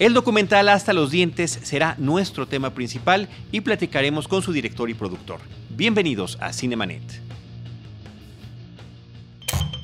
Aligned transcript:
El 0.00 0.14
documental 0.14 0.70
Hasta 0.70 0.94
los 0.94 1.10
dientes 1.10 1.60
será 1.62 1.94
nuestro 1.98 2.48
tema 2.48 2.70
principal 2.70 3.28
y 3.52 3.60
platicaremos 3.60 4.26
con 4.26 4.42
su 4.42 4.50
director 4.50 4.88
y 4.88 4.94
productor. 4.94 5.40
Bienvenidos 5.68 6.38
a 6.40 6.54
Cinemanet. 6.54 7.02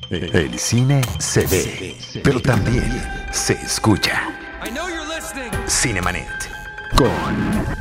El 0.09 0.57
cine 0.57 1.01
se 1.19 1.45
ve, 1.45 1.95
pero 2.23 2.41
también 2.41 2.91
se 3.31 3.53
escucha. 3.53 4.23
Cinemanet. 5.67 6.27
Con 6.95 7.11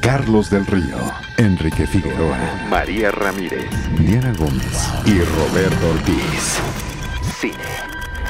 Carlos 0.03 0.51
del 0.51 0.67
Río, 0.67 0.99
Enrique 1.39 1.87
Figueroa, 1.87 2.67
María 2.69 3.13
Ramírez, 3.13 3.71
Diana 3.99 4.35
Gómez 4.35 4.91
y 5.07 5.21
Roberto 5.21 5.89
Ortiz. 5.89 6.59
Cine, 7.41 7.55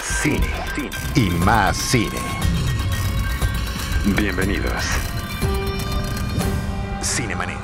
cine, 0.01 0.47
cine 0.77 0.91
y 1.17 1.29
más 1.45 1.77
cine. 1.77 2.36
Bienvenidos. 4.15 4.85
Cinemanet. 7.03 7.57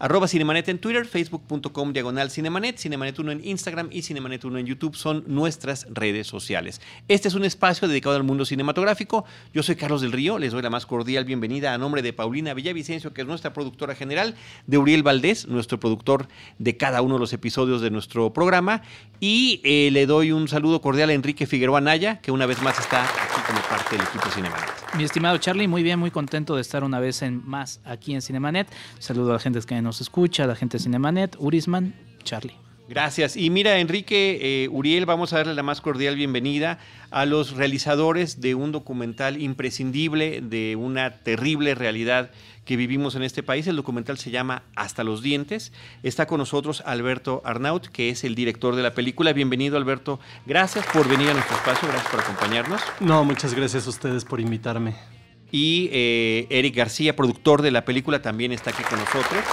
Arroba 0.00 0.26
Cinemanet 0.26 0.68
en 0.68 0.80
Twitter, 0.80 1.06
facebook.com 1.06 1.92
diagonal 1.92 2.28
Cinemanet, 2.28 2.76
Cinemanet 2.76 3.20
1 3.20 3.30
en 3.30 3.40
Instagram 3.44 3.90
y 3.92 4.02
Cinemanet 4.02 4.44
1 4.44 4.58
en 4.58 4.66
YouTube 4.66 4.96
son 4.96 5.22
nuestras 5.28 5.86
redes 5.88 6.26
sociales. 6.26 6.80
Este 7.06 7.28
es 7.28 7.34
un 7.34 7.44
espacio 7.44 7.86
dedicado 7.86 8.16
al 8.16 8.24
mundo 8.24 8.44
cinematográfico. 8.44 9.24
Yo 9.54 9.62
soy 9.62 9.76
Carlos 9.76 10.00
del 10.00 10.10
Río, 10.10 10.40
les 10.40 10.50
doy 10.50 10.62
la 10.62 10.70
más 10.70 10.86
cordial 10.86 11.24
bienvenida 11.24 11.72
a 11.72 11.78
nombre 11.78 12.02
de 12.02 12.12
Paulina 12.12 12.54
Villavicencio, 12.54 13.14
que 13.14 13.20
es 13.20 13.28
nuestra 13.28 13.52
productora 13.52 13.94
general, 13.94 14.34
de 14.66 14.78
Uriel 14.78 15.04
Valdés, 15.04 15.46
nuestro 15.46 15.78
productor 15.78 16.26
de 16.58 16.76
cada 16.76 17.00
uno 17.02 17.14
de 17.14 17.20
los 17.20 17.32
episodios 17.32 17.80
de 17.80 17.92
nuestro 17.92 18.32
programa, 18.32 18.82
y 19.20 19.60
eh, 19.62 19.90
le 19.92 20.06
doy 20.06 20.32
un 20.32 20.48
saludo 20.48 20.80
cordial 20.80 21.10
a 21.10 21.12
Enrique 21.12 21.46
Figueroa 21.46 21.80
Naya, 21.80 22.20
que 22.20 22.32
una 22.32 22.46
vez 22.46 22.60
más 22.60 22.76
está 22.80 23.04
aquí 23.04 23.41
parte 23.60 23.96
del 23.96 24.06
equipo 24.06 24.28
Cinemanet. 24.30 24.70
Mi 24.96 25.04
estimado 25.04 25.38
Charlie, 25.38 25.68
muy 25.68 25.82
bien, 25.82 25.98
muy 25.98 26.10
contento 26.10 26.54
de 26.54 26.60
estar 26.62 26.84
una 26.84 27.00
vez 27.00 27.22
en 27.22 27.46
más 27.46 27.80
aquí 27.84 28.14
en 28.14 28.22
Cinemanet. 28.22 28.68
Saludo 28.98 29.30
a 29.30 29.34
la 29.34 29.38
gente 29.38 29.60
que 29.60 29.80
nos 29.82 30.00
escucha, 30.00 30.44
a 30.44 30.46
la 30.46 30.56
gente 30.56 30.78
de 30.78 30.84
Cinemanet, 30.84 31.36
Urisman, 31.38 31.94
Charlie. 32.24 32.56
Gracias. 32.88 33.36
Y 33.36 33.48
mira, 33.50 33.78
Enrique, 33.78 34.38
eh, 34.42 34.68
Uriel, 34.70 35.06
vamos 35.06 35.32
a 35.32 35.38
darle 35.38 35.54
la 35.54 35.62
más 35.62 35.80
cordial 35.80 36.16
bienvenida 36.16 36.78
a 37.10 37.26
los 37.26 37.52
realizadores 37.52 38.40
de 38.40 38.54
un 38.54 38.72
documental 38.72 39.40
imprescindible 39.40 40.40
de 40.42 40.76
una 40.76 41.18
terrible 41.18 41.74
realidad 41.74 42.30
que 42.64 42.76
vivimos 42.76 43.14
en 43.14 43.22
este 43.22 43.42
país. 43.42 43.66
El 43.66 43.76
documental 43.76 44.18
se 44.18 44.30
llama 44.30 44.62
Hasta 44.76 45.04
los 45.04 45.22
dientes. 45.22 45.72
Está 46.02 46.26
con 46.26 46.38
nosotros 46.38 46.82
Alberto 46.84 47.40
Arnaut, 47.44 47.86
que 47.86 48.10
es 48.10 48.24
el 48.24 48.34
director 48.34 48.74
de 48.76 48.82
la 48.82 48.94
película. 48.94 49.32
Bienvenido, 49.32 49.76
Alberto. 49.76 50.20
Gracias 50.46 50.84
por 50.92 51.08
venir 51.08 51.30
a 51.30 51.34
nuestro 51.34 51.56
espacio, 51.56 51.88
gracias 51.88 52.10
por 52.10 52.20
acompañarnos. 52.20 52.80
No, 53.00 53.24
muchas 53.24 53.54
gracias 53.54 53.86
a 53.86 53.90
ustedes 53.90 54.24
por 54.24 54.40
invitarme. 54.40 54.94
Y 55.50 55.90
eh, 55.92 56.46
Eric 56.50 56.76
García, 56.76 57.14
productor 57.14 57.62
de 57.62 57.70
la 57.70 57.84
película, 57.84 58.22
también 58.22 58.52
está 58.52 58.70
aquí 58.70 58.82
con 58.82 58.98
nosotros. 58.98 59.44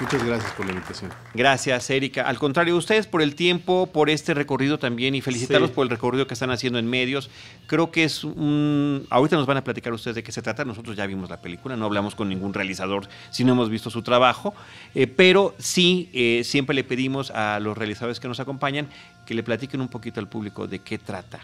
Muchas 0.00 0.22
gracias 0.24 0.52
por 0.52 0.64
la 0.64 0.72
invitación. 0.72 1.10
Gracias, 1.34 1.90
Erika. 1.90 2.22
Al 2.22 2.38
contrario, 2.38 2.76
ustedes 2.76 3.08
por 3.08 3.20
el 3.20 3.34
tiempo, 3.34 3.88
por 3.92 4.10
este 4.10 4.32
recorrido 4.32 4.78
también 4.78 5.16
y 5.16 5.20
felicitarlos 5.20 5.70
Sí. 5.70 5.74
por 5.74 5.84
el 5.86 5.90
recorrido 5.90 6.26
que 6.28 6.34
están 6.34 6.50
haciendo 6.52 6.78
en 6.78 6.86
medios. 6.88 7.30
Creo 7.66 7.90
que 7.90 8.04
es 8.04 8.22
un... 8.22 9.06
Ahorita 9.10 9.34
nos 9.34 9.46
van 9.46 9.56
a 9.56 9.64
platicar 9.64 9.92
ustedes 9.92 10.14
de 10.14 10.22
qué 10.22 10.30
se 10.30 10.40
trata. 10.40 10.64
Nosotros 10.64 10.96
ya 10.96 11.04
vimos 11.06 11.28
la 11.28 11.40
película, 11.40 11.76
no 11.76 11.84
hablamos 11.84 12.14
con 12.14 12.28
ningún 12.28 12.54
realizador 12.54 13.08
si 13.30 13.42
no 13.44 13.52
hemos 13.54 13.70
visto 13.70 13.90
su 13.90 14.02
trabajo, 14.02 14.54
Eh, 14.94 15.06
pero 15.08 15.54
sí, 15.58 16.08
eh, 16.12 16.42
siempre 16.44 16.74
le 16.74 16.84
pedimos 16.84 17.30
a 17.32 17.58
los 17.60 17.76
realizadores 17.76 18.20
que 18.20 18.28
nos 18.28 18.38
acompañan 18.40 18.88
que 19.26 19.34
le 19.34 19.42
platiquen 19.42 19.80
un 19.80 19.88
poquito 19.88 20.20
al 20.20 20.28
público 20.28 20.66
de 20.68 20.78
qué 20.78 20.98
trata 20.98 21.40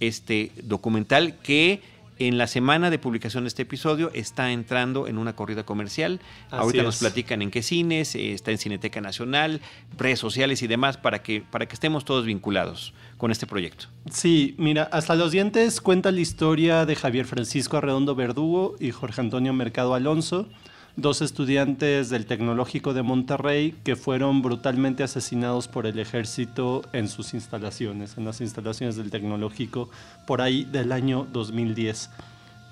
este 0.00 0.52
documental 0.62 1.36
que 1.42 1.80
en 2.18 2.38
la 2.38 2.46
semana 2.46 2.90
de 2.90 2.98
publicación 2.98 3.44
de 3.44 3.48
este 3.48 3.62
episodio 3.62 4.10
está 4.14 4.50
entrando 4.50 5.06
en 5.06 5.18
una 5.18 5.34
corrida 5.34 5.64
comercial. 5.64 6.20
Así 6.46 6.56
Ahorita 6.56 6.82
nos 6.82 6.98
platican 6.98 7.42
en 7.42 7.50
qué 7.50 7.62
cines, 7.62 8.14
eh, 8.14 8.32
está 8.32 8.50
en 8.50 8.58
Cineteca 8.58 9.00
Nacional, 9.00 9.60
redes 9.96 10.18
sociales 10.18 10.62
y 10.62 10.66
demás 10.66 10.96
para 10.96 11.22
que, 11.22 11.42
para 11.42 11.66
que 11.66 11.74
estemos 11.74 12.04
todos 12.04 12.24
vinculados 12.24 12.94
con 13.16 13.30
este 13.30 13.46
proyecto. 13.46 13.86
Sí, 14.10 14.54
mira, 14.58 14.84
Hasta 14.92 15.14
los 15.14 15.32
dientes 15.32 15.80
cuenta 15.80 16.10
la 16.12 16.20
historia 16.20 16.86
de 16.86 16.96
Javier 16.96 17.26
Francisco 17.26 17.76
Arredondo 17.76 18.14
Verdugo 18.14 18.76
y 18.80 18.90
Jorge 18.90 19.20
Antonio 19.20 19.52
Mercado 19.52 19.94
Alonso, 19.94 20.48
dos 20.96 21.20
estudiantes 21.20 22.08
del 22.08 22.26
Tecnológico 22.26 22.94
de 22.94 23.02
Monterrey 23.02 23.74
que 23.84 23.96
fueron 23.96 24.42
brutalmente 24.42 25.02
asesinados 25.02 25.68
por 25.68 25.86
el 25.86 25.98
ejército 25.98 26.82
en 26.92 27.08
sus 27.08 27.34
instalaciones, 27.34 28.16
en 28.16 28.24
las 28.24 28.40
instalaciones 28.40 28.96
del 28.96 29.10
Tecnológico, 29.10 29.90
por 30.26 30.40
ahí 30.40 30.64
del 30.64 30.92
año 30.92 31.26
2010. 31.32 32.10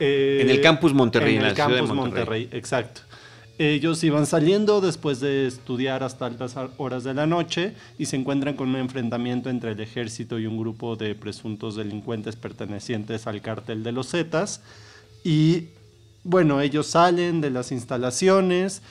Eh, 0.00 0.38
En 0.40 0.50
el 0.50 0.60
campus 0.60 0.94
Monterrey, 0.94 1.36
En 1.36 1.40
ciudad 1.40 1.50
de 1.50 1.56
campus 1.56 1.94
Monterrey. 1.94 2.44
Monterrey, 2.44 2.48
exacto. 2.52 3.02
Ellos 3.56 4.02
iban 4.02 4.26
saliendo 4.26 4.80
después 4.80 5.20
de 5.20 5.46
estudiar 5.46 6.02
hasta 6.02 6.26
altas 6.26 6.56
horas 6.76 7.04
de 7.04 7.14
la 7.14 7.26
noche 7.26 7.74
y 7.98 8.06
se 8.06 8.16
encuentran 8.16 8.56
con 8.56 8.70
un 8.70 8.76
enfrentamiento 8.76 9.48
entre 9.48 9.72
el 9.72 9.80
ejército 9.80 10.40
y 10.40 10.46
un 10.46 10.58
grupo 10.58 10.96
de 10.96 11.14
presuntos 11.14 11.76
delincuentes 11.76 12.34
pertenecientes 12.34 13.28
al 13.28 13.42
cártel 13.42 13.84
de 13.84 13.92
los 13.92 14.10
Zetas. 14.10 14.60
Y 15.22 15.68
bueno, 16.24 16.60
ellos 16.60 16.86
salen 16.86 17.40
de 17.40 17.50
las 17.50 17.70
instalaciones 17.70 18.82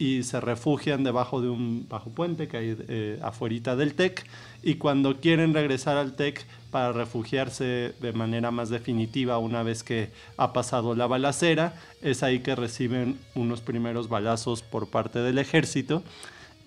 y 0.00 0.22
se 0.22 0.40
refugian 0.40 1.04
debajo 1.04 1.42
de 1.42 1.48
un 1.50 1.86
bajo 1.88 2.10
puente 2.10 2.48
que 2.48 2.56
hay 2.56 2.76
eh, 2.88 3.20
afuerita 3.22 3.76
del 3.76 3.94
TEC. 3.94 4.26
Y 4.62 4.76
cuando 4.76 5.20
quieren 5.20 5.54
regresar 5.54 5.98
al 5.98 6.16
TEC 6.16 6.44
para 6.70 6.92
refugiarse 6.92 7.94
de 8.00 8.12
manera 8.12 8.50
más 8.50 8.70
definitiva 8.70 9.38
una 9.38 9.62
vez 9.62 9.84
que 9.84 10.10
ha 10.36 10.52
pasado 10.52 10.94
la 10.94 11.06
balacera, 11.06 11.74
es 12.00 12.22
ahí 12.22 12.40
que 12.40 12.56
reciben 12.56 13.18
unos 13.34 13.60
primeros 13.60 14.08
balazos 14.08 14.62
por 14.62 14.88
parte 14.88 15.18
del 15.20 15.38
ejército. 15.38 16.02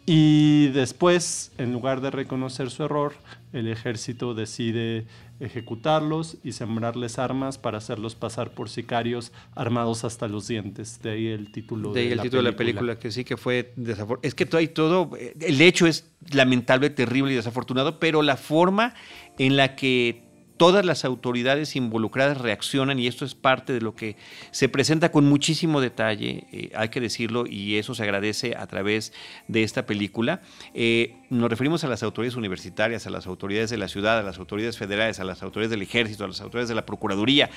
Y 0.06 0.68
después, 0.68 1.52
en 1.58 1.74
lugar 1.74 2.02
de 2.02 2.12
reconocer 2.12 2.70
su 2.70 2.84
error, 2.84 3.14
el 3.52 3.68
ejército 3.68 4.36
decide 4.36 5.06
ejecutarlos 5.44 6.38
y 6.44 6.54
sembrarles 6.54 7.20
armas 7.20 7.58
para 7.58 7.78
hacerlos 7.78 8.16
pasar 8.16 8.52
por 8.52 8.70
sicarios 8.70 9.32
armados 9.56 10.04
hasta 10.04 10.28
los 10.28 10.48
dientes. 10.48 11.02
De 11.02 11.12
ahí 11.12 11.28
el 11.28 11.52
título 11.52 11.92
De 11.92 12.02
ahí 12.02 12.06
de 12.08 12.12
el 12.14 12.18
la 12.18 12.24
título 12.24 12.44
de 12.44 12.52
la 12.52 12.58
película, 12.58 12.98
que 12.98 13.12
sí 13.12 13.24
que 13.24 13.38
fue 13.38 13.74
desafortunado. 13.76 14.28
Es 14.28 14.36
que 14.36 14.46
todo, 14.46 14.60
hay 14.60 14.70
todo, 14.70 15.12
el 15.18 15.62
hecho 15.62 15.86
es 15.86 16.10
lamentable, 16.32 16.90
terrible 16.90 17.34
y 17.34 17.36
desafortunado, 17.36 18.00
pero 18.00 18.22
la 18.22 18.38
forma 18.38 18.94
en 19.38 19.58
la 19.58 19.76
que 19.76 20.33
todas 20.64 20.86
las 20.86 21.04
autoridades 21.04 21.76
involucradas 21.76 22.38
reaccionan, 22.38 22.98
y 22.98 23.08
esto 23.08 23.26
es 23.26 23.36
parte 23.36 23.74
de 23.74 23.82
lo 23.82 23.96
que 23.96 24.16
se 24.52 24.70
presenta 24.70 25.12
con 25.12 25.26
muchísimo 25.26 25.82
detalle, 25.82 26.48
eh, 26.54 26.72
hay 26.74 26.88
que 26.88 27.02
decirlo, 27.02 27.44
y 27.46 27.76
eso 27.76 27.94
se 27.96 28.04
agradece 28.04 28.56
a 28.56 28.66
través 28.66 29.12
de 29.50 29.64
esta 29.64 29.86
película. 29.86 30.42
Eh, 30.74 31.18
nos 31.30 31.50
referimos 31.50 31.84
a 31.84 31.90
las 31.90 32.02
autoridades 32.02 32.38
universitarias, 32.38 33.06
a 33.06 33.10
las 33.10 33.28
autoridades 33.28 33.72
de 33.72 33.78
la 33.78 33.90
ciudad, 33.90 34.20
a 34.20 34.24
las 34.24 34.40
autoridades 34.40 34.78
federales, 34.78 35.20
a 35.20 35.26
las 35.26 35.44
autoridades 35.44 35.72
del 35.72 35.82
ejército, 35.82 36.24
a 36.24 36.30
las 36.30 36.40
autoridades 36.40 36.70
de 36.70 36.76
la 36.76 36.86
Procuraduría, 36.86 37.50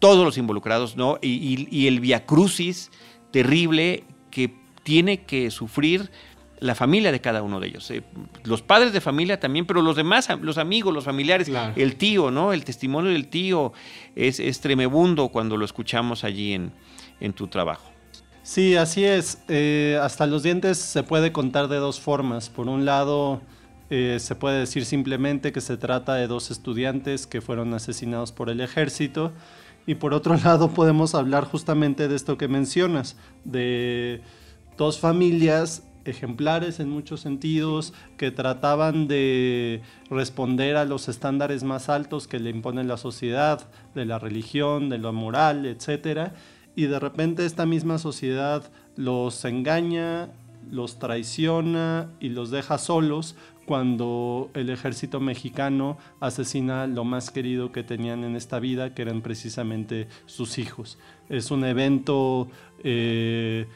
todos 0.00 0.24
los 0.24 0.36
involucrados, 0.36 0.96
¿no? 0.96 1.20
Y, 1.22 1.28
y- 1.28 1.68
y 1.70 1.86
el 1.86 2.00
viacrucis 2.00 2.90
terrible 3.30 4.02
que 4.32 4.52
tiene 4.82 5.22
que 5.26 5.52
sufrir 5.52 6.10
la 6.62 6.74
familia 6.74 7.10
de 7.12 7.20
cada 7.20 7.42
uno 7.42 7.60
de 7.60 7.68
ellos. 7.68 7.90
eh, 7.90 8.02
los 8.44 8.62
padres 8.62 8.92
de 8.92 9.00
familia 9.00 9.38
también, 9.40 9.66
pero 9.66 9.82
los 9.82 9.96
demás, 9.96 10.28
los 10.40 10.58
amigos, 10.58 10.94
los 10.94 11.04
familiares, 11.04 11.48
Claro. 11.48 11.74
el 11.76 11.96
tío, 11.96 12.30
¿no? 12.30 12.52
El 12.52 12.64
testimonio 12.64 13.10
del 13.10 13.26
tío 13.28 13.72
es, 14.16 14.38
es 14.40 14.60
tremebundo 14.60 15.28
cuando 15.28 15.56
lo 15.56 15.64
escuchamos 15.64 16.24
allí 16.24 16.52
en, 16.54 16.72
en 17.20 17.32
tu 17.32 17.48
trabajo. 17.48 17.90
Sí, 18.44 18.76
así 18.76 19.04
es. 19.04 19.42
Eh, 19.48 19.98
hasta 20.02 20.26
los 20.26 20.42
dientes 20.42 20.78
se 20.78 21.02
puede 21.02 21.30
contar 21.32 21.68
de 21.68 21.76
dos 21.76 22.00
formas. 22.00 22.48
Por 22.48 22.68
un 22.68 22.84
lado, 22.84 23.40
eh, 23.90 24.16
se 24.20 24.34
puede 24.34 24.58
decir 24.60 24.84
simplemente 24.84 25.52
que 25.52 25.60
se 25.60 25.76
trata 25.76 26.14
de 26.14 26.26
dos 26.26 26.50
estudiantes 26.50 27.26
que 27.26 27.40
fueron 27.40 27.72
asesinados 27.74 28.32
por 28.32 28.50
el 28.50 28.60
ejército. 28.60 29.32
Y 29.86 29.94
por 29.96 30.12
otro 30.14 30.36
lado, 30.44 30.70
podemos 30.70 31.14
hablar 31.14 31.44
justamente 31.44 32.08
de 32.08 32.16
esto 32.16 32.36
que 32.36 32.48
mencionas, 32.48 33.16
de 33.44 34.22
dos 34.76 34.98
familias 34.98 35.84
ejemplares 36.04 36.80
en 36.80 36.88
muchos 36.88 37.20
sentidos, 37.20 37.92
que 38.16 38.30
trataban 38.30 39.08
de 39.08 39.82
responder 40.10 40.76
a 40.76 40.84
los 40.84 41.08
estándares 41.08 41.64
más 41.64 41.88
altos 41.88 42.28
que 42.28 42.40
le 42.40 42.50
impone 42.50 42.84
la 42.84 42.96
sociedad, 42.96 43.68
de 43.94 44.04
la 44.04 44.18
religión, 44.18 44.88
de 44.88 44.98
la 44.98 45.12
moral, 45.12 45.66
etcétera, 45.66 46.34
y 46.74 46.84
de 46.86 46.98
repente 46.98 47.44
esta 47.44 47.66
misma 47.66 47.98
sociedad 47.98 48.70
los 48.96 49.44
engaña, 49.44 50.30
los 50.70 50.98
traiciona 50.98 52.08
y 52.20 52.30
los 52.30 52.50
deja 52.50 52.78
solos 52.78 53.36
cuando 53.66 54.50
el 54.54 54.70
ejército 54.70 55.20
mexicano 55.20 55.96
asesina 56.20 56.86
lo 56.86 57.04
más 57.04 57.30
querido 57.30 57.72
que 57.72 57.82
tenían 57.82 58.24
en 58.24 58.36
esta 58.36 58.58
vida, 58.58 58.94
que 58.94 59.02
eran 59.02 59.22
precisamente 59.22 60.08
sus 60.26 60.58
hijos. 60.58 60.98
Es 61.28 61.50
un 61.50 61.64
evento 61.64 62.48
eh, 62.82 63.66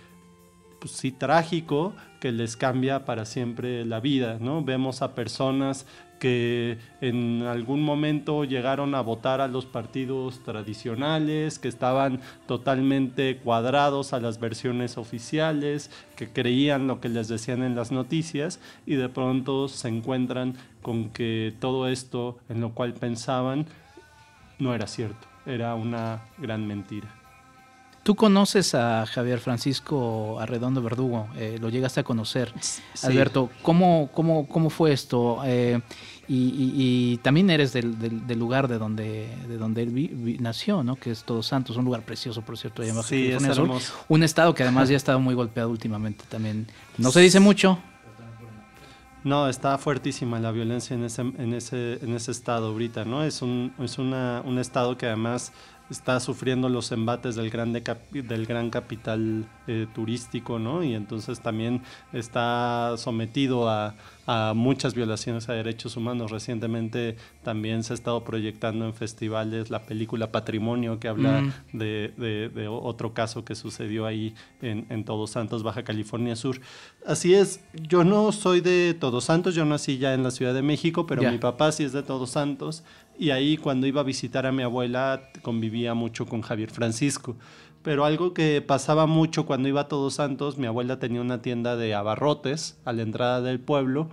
pues 0.86 0.98
sí, 0.98 1.10
trágico 1.10 1.94
que 2.20 2.30
les 2.30 2.56
cambia 2.56 3.04
para 3.04 3.24
siempre 3.24 3.84
la 3.84 3.98
vida, 3.98 4.38
¿no? 4.40 4.62
Vemos 4.62 5.02
a 5.02 5.16
personas 5.16 5.84
que 6.20 6.78
en 7.00 7.42
algún 7.42 7.82
momento 7.82 8.44
llegaron 8.44 8.94
a 8.94 9.00
votar 9.00 9.40
a 9.40 9.48
los 9.48 9.66
partidos 9.66 10.44
tradicionales, 10.44 11.58
que 11.58 11.66
estaban 11.66 12.20
totalmente 12.46 13.38
cuadrados 13.38 14.12
a 14.12 14.20
las 14.20 14.38
versiones 14.38 14.96
oficiales, 14.96 15.90
que 16.14 16.28
creían 16.28 16.86
lo 16.86 17.00
que 17.00 17.08
les 17.08 17.26
decían 17.26 17.64
en 17.64 17.74
las 17.74 17.90
noticias 17.90 18.60
y 18.86 18.94
de 18.94 19.08
pronto 19.08 19.66
se 19.66 19.88
encuentran 19.88 20.54
con 20.82 21.10
que 21.10 21.52
todo 21.58 21.88
esto 21.88 22.38
en 22.48 22.60
lo 22.60 22.74
cual 22.74 22.94
pensaban 22.94 23.66
no 24.60 24.72
era 24.72 24.86
cierto, 24.86 25.26
era 25.46 25.74
una 25.74 26.22
gran 26.38 26.64
mentira. 26.64 27.25
Tú 28.06 28.14
conoces 28.14 28.72
a 28.76 29.04
Javier 29.04 29.40
Francisco 29.40 30.38
Arredondo 30.38 30.80
Verdugo, 30.80 31.26
eh, 31.34 31.58
lo 31.60 31.70
llegaste 31.70 31.98
a 31.98 32.04
conocer. 32.04 32.54
Alberto, 33.02 33.50
¿cómo, 33.62 34.10
cómo, 34.14 34.46
cómo 34.46 34.70
fue 34.70 34.92
esto? 34.92 35.40
Eh, 35.44 35.80
y, 36.28 37.16
también 37.24 37.50
eres 37.50 37.72
del, 37.72 38.22
lugar 38.38 38.68
de 38.68 38.78
donde, 38.78 39.28
de 39.48 39.56
donde 39.58 39.82
él 39.82 40.36
nació, 40.38 40.84
¿no? 40.84 40.94
Que 40.94 41.10
es 41.10 41.24
Todos 41.24 41.48
Santos, 41.48 41.76
un 41.78 41.84
lugar 41.84 42.02
precioso, 42.02 42.42
por 42.42 42.56
cierto, 42.56 42.82
allá 42.82 42.94
sí, 43.02 43.32
es 43.32 43.42
Un 44.06 44.22
estado 44.22 44.54
que 44.54 44.62
además 44.62 44.88
ya 44.88 44.94
ha 44.94 44.98
estado 44.98 45.18
muy 45.18 45.34
golpeado 45.34 45.68
últimamente 45.70 46.24
también. 46.28 46.68
No 46.98 47.10
se 47.10 47.18
dice 47.18 47.40
mucho. 47.40 47.76
No, 49.24 49.48
está 49.48 49.76
fuertísima 49.78 50.38
la 50.38 50.52
violencia 50.52 50.94
en 50.94 51.02
ese, 51.02 51.22
en 51.22 51.52
ese, 51.52 51.94
en 52.00 52.14
ese 52.14 52.30
estado 52.30 52.68
ahorita, 52.68 53.04
¿no? 53.04 53.24
Es 53.24 53.42
un, 53.42 53.72
es 53.80 53.98
una, 53.98 54.40
un 54.44 54.60
estado 54.60 54.96
que 54.96 55.06
además 55.06 55.52
está 55.90 56.20
sufriendo 56.20 56.68
los 56.68 56.92
embates 56.92 57.36
del, 57.36 57.50
del 57.50 58.46
gran 58.46 58.70
capital 58.70 59.46
eh, 59.66 59.86
turístico, 59.94 60.58
¿no? 60.58 60.82
Y 60.82 60.94
entonces 60.94 61.40
también 61.40 61.82
está 62.12 62.94
sometido 62.96 63.68
a, 63.68 63.94
muchas 64.54 64.94
violaciones 64.94 65.48
a 65.48 65.52
derechos 65.52 65.96
humanos. 65.96 66.30
Recientemente 66.30 67.16
también 67.42 67.84
se 67.84 67.92
ha 67.92 67.94
estado 67.94 68.24
proyectando 68.24 68.84
en 68.86 68.94
festivales 68.94 69.70
la 69.70 69.82
película 69.82 70.32
Patrimonio, 70.32 70.98
que 70.98 71.08
habla 71.08 71.42
mm. 71.42 71.78
de, 71.78 72.68
otro 72.68 73.14
caso 73.14 73.44
que 73.44 73.54
sucedió 73.54 74.06
ahí 74.06 74.34
en, 74.62 75.04
Todos 75.04 75.30
Santos, 75.30 75.62
Baja 75.62 75.84
California 75.84 76.34
Sur. 76.34 76.60
Así 77.06 77.34
es, 77.34 77.60
yo 77.74 78.04
no 78.04 78.32
soy 78.32 78.60
de 78.60 78.94
Todos 78.98 79.24
Santos, 79.24 79.54
yo 79.54 79.64
nací 79.64 79.98
ya 79.98 80.14
en 80.14 80.22
la 80.22 80.30
Ciudad 80.30 80.54
de 80.54 80.62
México, 80.62 81.06
pero 81.06 81.22
mi 81.30 81.38
papá 81.38 81.70
sí 81.72 81.84
es 81.84 81.92
de 81.92 82.02
Todos 82.02 82.30
Santos 82.30 82.82
y 83.18 83.30
ahí 83.30 83.56
cuando 83.56 83.86
iba 83.86 84.00
a 84.00 84.04
visitar 84.04 84.46
a 84.46 84.52
mi 84.52 84.62
abuela 84.62 85.30
convivía 85.42 85.94
mucho 85.94 86.26
con 86.26 86.42
Javier 86.42 86.70
Francisco. 86.70 87.36
Pero 87.86 88.04
algo 88.04 88.34
que 88.34 88.60
pasaba 88.62 89.06
mucho 89.06 89.46
cuando 89.46 89.68
iba 89.68 89.82
a 89.82 89.86
Todos 89.86 90.14
Santos, 90.14 90.58
mi 90.58 90.66
abuela 90.66 90.98
tenía 90.98 91.20
una 91.20 91.40
tienda 91.40 91.76
de 91.76 91.94
abarrotes 91.94 92.76
a 92.84 92.92
la 92.92 93.02
entrada 93.02 93.40
del 93.42 93.60
pueblo 93.60 94.08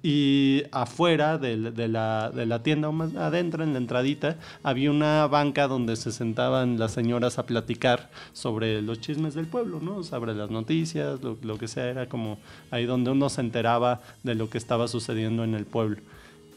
y 0.00 0.62
afuera 0.70 1.36
de, 1.36 1.56
la, 1.56 2.60
tienda, 2.62 2.88
o 2.88 2.92
más 2.92 3.16
adentro, 3.16 3.64
en 3.64 3.72
la 3.72 3.78
entradita, 3.78 4.36
había 4.62 4.92
una 4.92 5.26
banca 5.26 5.66
donde 5.66 5.96
se 5.96 6.12
sentaban 6.12 6.78
las 6.78 6.92
señoras 6.92 7.40
a 7.40 7.46
platicar 7.46 8.10
sobre 8.32 8.80
los 8.80 9.00
chismes 9.00 9.34
del 9.34 9.48
pueblo, 9.48 9.80
¿no? 9.80 10.04
Sobre 10.04 10.32
las 10.32 10.50
noticias, 10.52 11.20
lo, 11.20 11.36
lo 11.42 11.58
que 11.58 11.66
sea, 11.66 11.86
era 11.86 12.08
como 12.08 12.38
ahí 12.70 12.86
donde 12.86 13.10
uno 13.10 13.28
se 13.28 13.40
enteraba 13.40 14.02
de 14.22 14.36
lo 14.36 14.48
que 14.48 14.58
estaba 14.58 14.86
sucediendo 14.86 15.42
en 15.42 15.56
el 15.56 15.66
pueblo. 15.66 15.96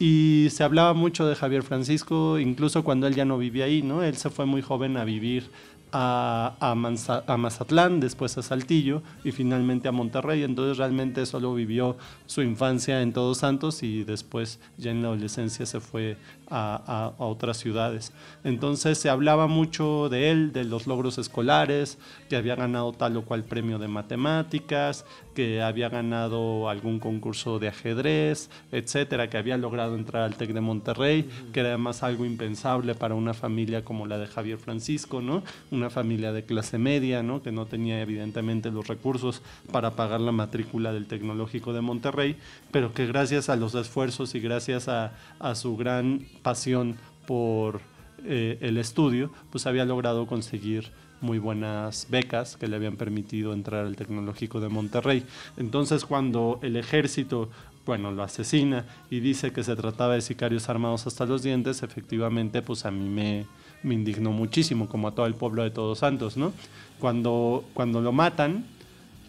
Y 0.02 0.48
se 0.52 0.64
hablaba 0.64 0.94
mucho 0.94 1.28
de 1.28 1.36
Javier 1.36 1.62
Francisco, 1.62 2.40
incluso 2.40 2.86
cuando 2.86 3.06
él 3.06 3.16
ya 3.16 3.26
no 3.26 3.38
vivía 3.38 3.66
ahí, 3.66 3.82
¿no? 3.82 4.02
Él 4.02 4.16
se 4.16 4.30
fue 4.30 4.46
muy 4.46 4.62
joven 4.62 4.96
a 4.96 5.04
vivir 5.04 5.50
a, 5.92 6.56
a, 6.60 7.38
Mazatlán, 7.38 8.00
después 8.00 8.38
a 8.38 8.42
Saltillo 8.42 9.02
y 9.24 9.32
finalmente 9.32 9.88
a 9.88 9.92
Monterrey. 9.92 10.44
Entonces 10.44 10.78
realmente 10.78 11.26
solo 11.26 11.54
vivió 11.54 11.98
su 12.26 12.42
infancia 12.42 13.02
en 13.02 13.14
Todos 13.14 13.40
Santos 13.40 13.84
y 13.84 14.04
después 14.04 14.60
ya 14.78 14.92
en 14.92 15.02
la 15.02 15.10
adolescencia 15.10 15.66
se 15.66 15.80
fue 15.80 16.18
a, 16.50 17.14
otras 17.18 17.58
ciudades. 17.58 18.14
Entonces 18.44 18.98
se 18.98 19.10
hablaba 19.10 19.48
mucho 19.48 20.10
de 20.10 20.32
él, 20.32 20.52
de 20.54 20.64
los 20.64 20.88
logros 20.88 21.18
escolares, 21.18 21.98
que 22.28 22.36
había 22.36 22.56
ganado 22.56 22.92
tal 22.94 23.18
o 23.18 23.24
cual 23.24 23.44
premio 23.44 23.80
de 23.80 23.88
matemáticas, 23.88 25.06
que 25.36 25.62
había 25.62 25.90
ganado 25.90 26.70
algún 26.70 27.00
concurso 27.00 27.60
de 27.60 27.70
ajedrez, 27.70 28.50
etcétera, 28.72 29.30
que 29.30 29.38
había 29.38 29.58
logrado 29.58 29.96
entrar 29.96 30.24
al 30.24 30.36
TEC 30.36 30.54
de 30.54 30.62
Monterrey, 30.62 31.30
que 31.54 31.62
era 31.62 31.70
además 31.70 32.04
algo 32.04 32.26
impensable 32.26 32.96
para 32.96 33.16
una 33.16 33.34
familia 33.34 33.84
como 33.84 34.08
la 34.08 34.18
de 34.18 34.28
Javier 34.28 34.58
Francisco, 34.58 35.22
¿no? 35.22 35.44
Una 35.80 35.90
familia 35.90 36.34
de 36.34 36.44
clase 36.44 36.78
media, 36.78 37.24
¿no? 37.24 37.42
Que 37.42 37.54
no 37.54 37.66
tenía 37.66 38.02
evidentemente 38.02 38.70
los 38.70 38.88
recursos 38.88 39.42
para 39.72 39.92
pagar 39.92 40.20
la 40.20 40.34
matrícula 40.34 40.92
del 40.92 41.06
Tecnológico 41.06 41.72
de 41.72 41.80
Monterrey, 41.80 42.36
pero 42.70 42.94
que 42.94 43.08
gracias 43.08 43.48
a 43.48 43.56
los 43.56 43.76
esfuerzos 43.76 44.36
y 44.36 44.42
gracias 44.42 44.90
a, 44.90 45.14
a 45.40 45.56
su 45.56 45.78
gran 45.78 46.26
pasión 46.42 46.98
por 47.26 47.80
eh, 48.26 48.58
el 48.60 48.78
estudio, 48.78 49.32
pues 49.52 49.68
había 49.68 49.86
logrado 49.86 50.28
conseguir 50.28 50.92
muy 51.22 51.40
buenas 51.40 52.08
becas 52.10 52.58
que 52.58 52.68
le 52.68 52.76
habían 52.76 52.98
permitido 52.98 53.54
entrar 53.54 53.86
al 53.86 53.96
Tecnológico 53.96 54.60
de 54.60 54.68
Monterrey. 54.68 55.24
Entonces 55.56 56.06
cuando 56.06 56.60
el 56.62 56.76
ejército, 56.76 57.50
bueno, 57.86 58.12
lo 58.12 58.24
asesina 58.24 58.86
y 59.10 59.22
dice 59.22 59.54
que 59.54 59.64
se 59.64 59.76
trataba 59.78 60.16
de 60.16 60.22
sicarios 60.22 60.68
armados 60.68 61.08
hasta 61.08 61.26
los 61.26 61.42
dientes, 61.42 61.84
efectivamente 61.84 62.62
pues 62.62 62.86
a 62.86 62.92
mí 62.92 63.08
me, 63.08 63.46
me 63.84 63.94
indignó 63.94 64.32
muchísimo, 64.32 64.88
como 64.88 65.08
a 65.08 65.12
todo 65.12 65.26
el 65.26 65.36
pueblo 65.36 65.64
de 65.64 65.72
Todos 65.72 66.00
Santos, 66.00 66.38
¿no? 66.38 66.54
Cuando, 67.00 67.64
cuando 67.74 68.02
lo 68.02 68.12
matan, 68.12 68.66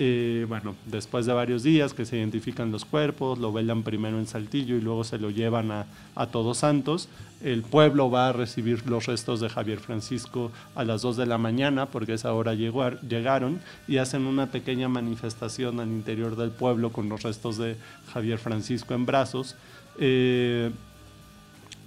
eh, 0.02 0.46
bueno, 0.48 0.76
después 0.86 1.26
de 1.26 1.34
varios 1.34 1.62
días 1.62 1.92
que 1.92 2.06
se 2.06 2.16
identifican 2.16 2.72
los 2.72 2.86
cuerpos, 2.86 3.38
lo 3.38 3.52
velan 3.52 3.82
primero 3.82 4.18
en 4.18 4.26
Saltillo 4.26 4.76
y 4.76 4.80
luego 4.80 5.04
se 5.04 5.18
lo 5.18 5.28
llevan 5.28 5.70
a, 5.70 5.86
Todos 6.32 6.56
Santos. 6.56 7.10
El 7.44 7.62
pueblo 7.62 8.10
va 8.10 8.30
a 8.30 8.32
recibir 8.32 8.86
los 8.86 9.04
restos 9.04 9.40
de 9.40 9.50
Javier 9.50 9.78
Francisco 9.78 10.52
a 10.74 10.84
las 10.84 11.02
2 11.02 11.18
de 11.18 11.26
la 11.26 11.36
mañana, 11.36 11.84
porque 11.84 12.12
a 12.12 12.14
esa 12.14 12.32
hora 12.32 12.54
llegaron, 12.54 13.60
y 13.86 13.98
hacen 13.98 14.22
una 14.26 14.46
pequeña 14.46 14.88
manifestación 14.88 15.80
al 15.80 15.88
interior 15.88 16.34
del 16.34 16.50
pueblo 16.50 16.92
con 16.92 17.10
los 17.10 17.22
restos 17.22 17.58
de 17.58 17.76
Javier 18.14 18.38
Francisco 18.38 18.94
en 18.94 19.04
brazos. 19.04 19.54
Eh, 19.98 20.70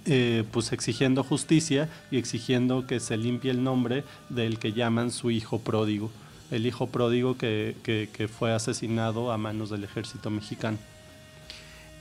eh, 0.06 0.44
pues 0.50 0.72
exigiendo 0.72 1.22
justicia 1.24 1.88
y 2.10 2.18
exigiendo 2.18 2.86
que 2.86 3.00
se 3.00 3.16
limpie 3.16 3.50
el 3.50 3.62
nombre 3.62 4.04
del 4.28 4.58
que 4.58 4.72
llaman 4.72 5.10
su 5.10 5.30
hijo 5.30 5.60
pródigo 5.60 6.10
el 6.50 6.66
hijo 6.66 6.86
pródigo 6.88 7.36
que, 7.36 8.28
fue 8.38 8.52
asesinado 8.52 9.32
a 9.32 9.38
manos 9.38 9.70
del 9.70 9.84
ejército 9.84 10.30
mexicano. 10.30 10.78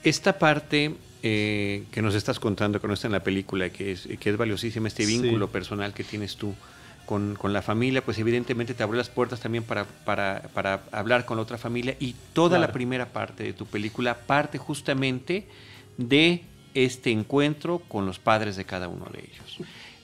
Esta 0.04 0.38
parte 0.38 0.96
eh, 1.22 1.86
que 1.92 2.02
nos 2.02 2.14
estás 2.16 2.40
contando, 2.40 2.82
que 2.82 2.88
no 2.88 2.94
está 2.94 3.08
en 3.08 3.14
la 3.14 3.24
película, 3.24 3.70
que 3.70 3.94
es, 3.94 4.08
que 4.20 4.30
es 4.30 4.38
valiosísima, 4.38 4.88
este 4.88 5.06
vínculo 5.06 5.50
personal 5.50 5.94
que 5.94 6.04
tienes 6.04 6.36
tú 6.36 6.54
con, 7.06 7.38
la 7.42 7.62
familia, 7.62 8.04
pues 8.04 8.18
evidentemente 8.20 8.74
te 8.74 8.84
abrió 8.84 8.98
las 8.98 9.10
puertas 9.10 9.40
también 9.40 9.64
para, 9.64 9.86
para, 9.86 10.84
hablar 10.92 11.26
con 11.26 11.38
la 11.38 11.44
otra 11.44 11.58
familia. 11.58 11.96
Y 12.00 12.16
toda 12.34 12.60
la 12.60 12.72
primera 12.72 13.08
parte 13.08 13.44
de 13.44 13.54
tu 13.54 13.66
película 13.66 14.18
parte 14.18 14.58
justamente 14.58 15.48
de 15.98 16.44
este 16.74 17.12
encuentro 17.12 17.80
con 17.80 18.06
los 18.06 18.20
padres 18.20 18.56
de 18.56 18.66
cada 18.66 18.88
uno 18.88 19.06
de 19.12 19.20
ellos, 19.20 19.60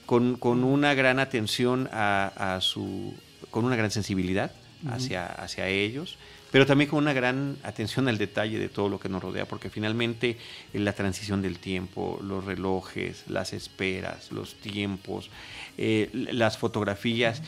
con, 0.06 0.64
una 0.64 0.94
gran 0.94 1.18
atención 1.18 1.88
a 1.92 2.58
su 2.60 3.14
con 3.50 3.64
una 3.64 3.76
gran 3.76 3.90
sensibilidad 3.90 4.52
hacia, 4.88 5.26
hacia 5.26 5.68
ellos, 5.68 6.16
pero 6.50 6.66
también 6.66 6.88
con 6.90 6.98
una 6.98 7.12
gran 7.12 7.58
atención 7.62 8.08
al 8.08 8.18
detalle 8.18 8.58
de 8.58 8.68
todo 8.68 8.88
lo 8.88 8.98
que 8.98 9.08
nos 9.08 9.22
rodea, 9.22 9.46
porque 9.46 9.70
finalmente 9.70 10.36
eh, 10.72 10.78
la 10.78 10.92
transición 10.94 11.42
del 11.42 11.58
tiempo, 11.58 12.18
los 12.22 12.44
relojes, 12.44 13.24
las 13.28 13.52
esperas, 13.52 14.32
los 14.32 14.54
tiempos, 14.54 15.30
eh, 15.76 16.08
las 16.12 16.58
fotografías, 16.58 17.42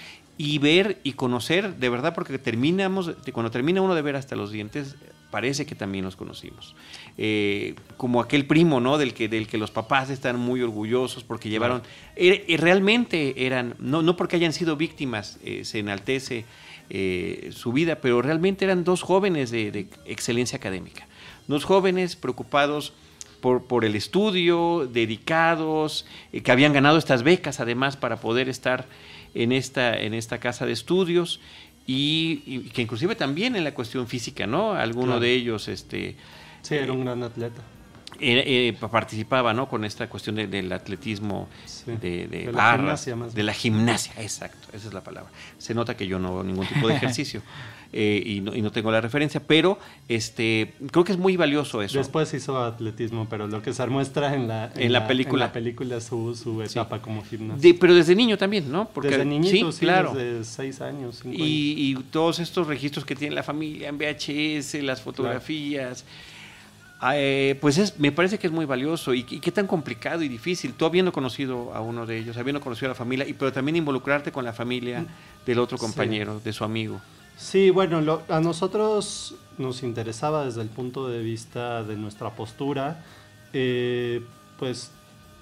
y 0.44 0.58
ver 0.58 0.98
y 1.04 1.12
conocer 1.12 1.76
de 1.76 1.88
verdad, 1.88 2.16
porque 2.16 2.36
terminamos, 2.36 3.12
cuando 3.32 3.52
termina 3.52 3.80
uno 3.80 3.94
de 3.94 4.02
ver 4.02 4.16
hasta 4.16 4.34
los 4.34 4.50
dientes, 4.50 4.96
parece 5.30 5.66
que 5.66 5.76
también 5.76 6.04
los 6.04 6.16
conocimos. 6.16 6.74
Eh, 7.16 7.76
como 7.96 8.20
aquel 8.20 8.44
primo, 8.46 8.80
¿no? 8.80 8.98
Del 8.98 9.14
que, 9.14 9.28
del 9.28 9.46
que 9.46 9.56
los 9.56 9.70
papás 9.70 10.10
están 10.10 10.40
muy 10.40 10.60
orgullosos 10.60 11.22
porque 11.22 11.48
llevaron, 11.48 11.82
y 12.16 12.56
realmente 12.56 13.46
eran, 13.46 13.76
no, 13.78 14.02
no 14.02 14.16
porque 14.16 14.34
hayan 14.34 14.52
sido 14.52 14.74
víctimas, 14.76 15.38
eh, 15.44 15.64
se 15.64 15.78
enaltece 15.78 16.44
eh, 16.90 17.50
su 17.52 17.72
vida, 17.72 18.00
pero 18.00 18.20
realmente 18.20 18.64
eran 18.64 18.82
dos 18.82 19.02
jóvenes 19.02 19.52
de, 19.52 19.86
excelencia 20.06 20.56
académica, 20.58 21.06
dos 21.46 21.62
jóvenes 21.62 22.16
preocupados 22.16 22.94
por, 23.40 23.68
por 23.68 23.84
el 23.84 23.94
estudio, 23.94 24.88
dedicados, 24.92 26.04
que 26.32 26.50
habían 26.50 26.72
ganado 26.72 26.98
estas 26.98 27.22
becas 27.22 27.60
además 27.60 27.96
para 27.96 28.16
poder 28.16 28.48
estar 28.48 28.86
en 29.34 29.52
esta, 29.52 29.98
en 29.98 30.14
esta 30.14 30.38
casa 30.38 30.66
de 30.66 30.72
estudios 30.72 31.40
y, 31.86 32.60
que 32.70 32.82
inclusive 32.82 33.14
también 33.14 33.56
en 33.56 33.64
la 33.64 33.74
cuestión 33.74 34.06
física, 34.06 34.46
¿no? 34.46 34.72
Alguno 34.74 35.20
de 35.20 35.32
ellos, 35.32 35.68
este... 35.68 36.16
Sí, 36.62 36.76
era 36.76 36.92
un 36.92 37.04
gran 37.04 37.22
atleta. 37.22 37.60
Eh, 38.20 38.76
participaba 38.90 39.54
¿no? 39.54 39.68
con 39.68 39.84
esta 39.84 40.08
cuestión 40.08 40.36
del 40.36 40.72
atletismo 40.72 41.48
de, 41.86 42.26
de, 42.26 42.52
la 42.52 42.72
gimnasia 42.76 43.16
más 43.16 43.34
de 43.34 43.42
la 43.42 43.54
gimnasia, 43.54 44.12
exacto, 44.18 44.68
esa 44.72 44.88
es 44.88 44.94
la 44.94 45.02
palabra. 45.02 45.30
Se 45.58 45.74
nota 45.74 45.96
que 45.96 46.06
yo 46.06 46.18
no 46.18 46.28
hago 46.28 46.44
ningún 46.44 46.66
tipo 46.66 46.88
de 46.88 46.94
ejercicio 46.96 47.42
eh, 47.92 48.22
y, 48.24 48.40
no, 48.40 48.54
y, 48.54 48.62
no, 48.62 48.72
tengo 48.72 48.90
la 48.90 49.02
referencia, 49.02 49.40
pero 49.46 49.78
este 50.08 50.74
creo 50.90 51.04
que 51.04 51.12
es 51.12 51.18
muy 51.18 51.36
valioso 51.36 51.82
eso. 51.82 51.98
Después 51.98 52.32
hizo 52.32 52.62
atletismo, 52.62 53.26
pero 53.28 53.46
lo 53.46 53.60
que 53.60 53.74
se 53.74 53.86
muestra 53.86 54.34
en 54.34 54.48
la, 54.48 54.72
en, 54.76 54.92
la, 54.92 55.06
película, 55.06 55.44
en 55.44 55.48
la 55.48 55.52
película 55.52 56.00
su, 56.00 56.34
su 56.34 56.62
etapa 56.62 57.02
como 57.02 57.22
gimnasta. 57.22 57.68
pero 57.78 57.94
desde 57.94 58.14
niño 58.14 58.38
también, 58.38 58.72
¿no? 58.72 58.88
Porque, 58.88 59.10
desde 59.10 59.26
niñito, 59.26 59.72
sí, 59.72 59.80
claro. 59.80 60.14
desde 60.14 60.44
seis 60.44 60.80
años. 60.80 61.22
Y, 61.24 61.74
y, 61.76 61.94
todos 62.10 62.38
estos 62.38 62.66
registros 62.66 63.04
que 63.04 63.14
tiene 63.14 63.34
la 63.34 63.42
familia 63.42 63.88
en 63.88 63.98
VHS, 63.98 64.82
las 64.82 65.02
fotografías. 65.02 66.04
Eh, 67.14 67.58
pues 67.60 67.78
es, 67.78 67.98
me 67.98 68.12
parece 68.12 68.38
que 68.38 68.46
es 68.46 68.52
muy 68.52 68.64
valioso 68.64 69.12
y, 69.14 69.24
qué 69.24 69.50
tan 69.50 69.66
complicado 69.66 70.22
y 70.22 70.28
difícil. 70.28 70.74
Tú 70.74 70.84
habiendo 70.84 71.12
conocido 71.12 71.74
a 71.74 71.80
uno 71.80 72.06
de 72.06 72.18
ellos, 72.18 72.36
habiendo 72.36 72.60
conocido 72.60 72.86
a 72.86 72.90
la 72.90 72.94
familia, 72.94 73.26
y, 73.26 73.32
pero 73.32 73.52
también 73.52 73.76
involucrarte 73.76 74.30
con 74.30 74.44
la 74.44 74.52
familia 74.52 75.04
del 75.44 75.58
otro 75.58 75.78
compañero, 75.78 76.40
de 76.40 76.52
su 76.52 76.64
amigo. 76.64 77.00
Sí, 77.36 77.70
bueno, 77.70 78.20
a 78.28 78.40
nosotros 78.40 79.34
nos 79.58 79.82
interesaba 79.82 80.44
desde 80.44 80.62
el 80.62 80.68
punto 80.68 81.08
de 81.08 81.22
vista 81.22 81.82
de 81.82 81.96
nuestra 81.96 82.30
postura, 82.30 83.04
eh, 83.52 84.22
pues 84.58 84.92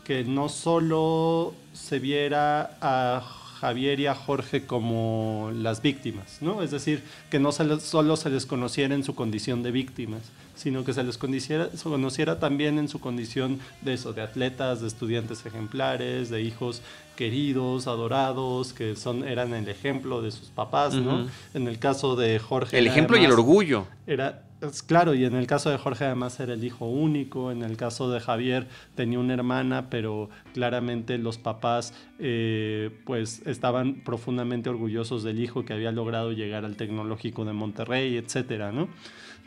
que 0.04 0.24
no 0.24 0.48
solo 0.48 1.54
se 1.74 1.98
viera 1.98 2.78
a 2.80 3.22
Javier 3.60 4.00
y 4.00 4.06
a 4.06 4.14
Jorge 4.14 4.64
como 4.64 5.50
las 5.54 5.82
víctimas, 5.82 6.38
¿no? 6.40 6.62
Es 6.62 6.70
decir, 6.70 7.02
que 7.30 7.38
no 7.38 7.52
solo 7.52 8.16
se 8.16 8.30
les 8.30 8.46
conociera 8.46 8.94
en 8.94 9.04
su 9.04 9.14
condición 9.14 9.62
de 9.62 9.70
víctimas, 9.70 10.22
sino 10.60 10.84
que 10.84 10.92
se 10.92 11.02
les 11.02 11.16
conociera, 11.16 11.70
se 11.70 11.84
conociera 11.84 12.38
también 12.38 12.78
en 12.78 12.88
su 12.88 13.00
condición 13.00 13.58
de 13.80 13.94
eso, 13.94 14.12
de 14.12 14.20
atletas, 14.20 14.82
de 14.82 14.88
estudiantes 14.88 15.46
ejemplares, 15.46 16.28
de 16.28 16.42
hijos 16.42 16.82
queridos, 17.16 17.86
adorados, 17.86 18.74
que 18.74 18.94
son, 18.94 19.26
eran 19.26 19.54
el 19.54 19.68
ejemplo 19.68 20.20
de 20.20 20.30
sus 20.30 20.48
papás, 20.48 20.94
¿no? 20.94 21.26
En 21.54 21.66
el 21.66 21.78
caso 21.78 22.14
de 22.14 22.38
Jorge. 22.38 22.78
El 22.78 22.86
ejemplo 22.86 23.16
y 23.16 23.24
el 23.24 23.32
orgullo. 23.32 23.86
Era, 24.06 24.42
claro, 24.86 25.14
y 25.14 25.24
en 25.24 25.34
el 25.34 25.46
caso 25.46 25.70
de 25.70 25.78
Jorge 25.78 26.04
además 26.04 26.38
era 26.40 26.52
el 26.52 26.62
hijo 26.62 26.86
único, 26.86 27.50
en 27.50 27.62
el 27.62 27.78
caso 27.78 28.10
de 28.10 28.20
Javier 28.20 28.68
tenía 28.96 29.18
una 29.18 29.32
hermana, 29.32 29.88
pero 29.88 30.28
claramente 30.52 31.16
los 31.16 31.38
papás 31.38 31.94
eh, 32.18 32.90
pues 33.06 33.46
estaban 33.46 34.02
profundamente 34.04 34.68
orgullosos 34.68 35.22
del 35.22 35.40
hijo 35.40 35.64
que 35.64 35.72
había 35.72 35.90
logrado 35.90 36.32
llegar 36.32 36.66
al 36.66 36.76
tecnológico 36.76 37.46
de 37.46 37.54
Monterrey, 37.54 38.18
etcétera, 38.18 38.72
¿no? 38.72 38.88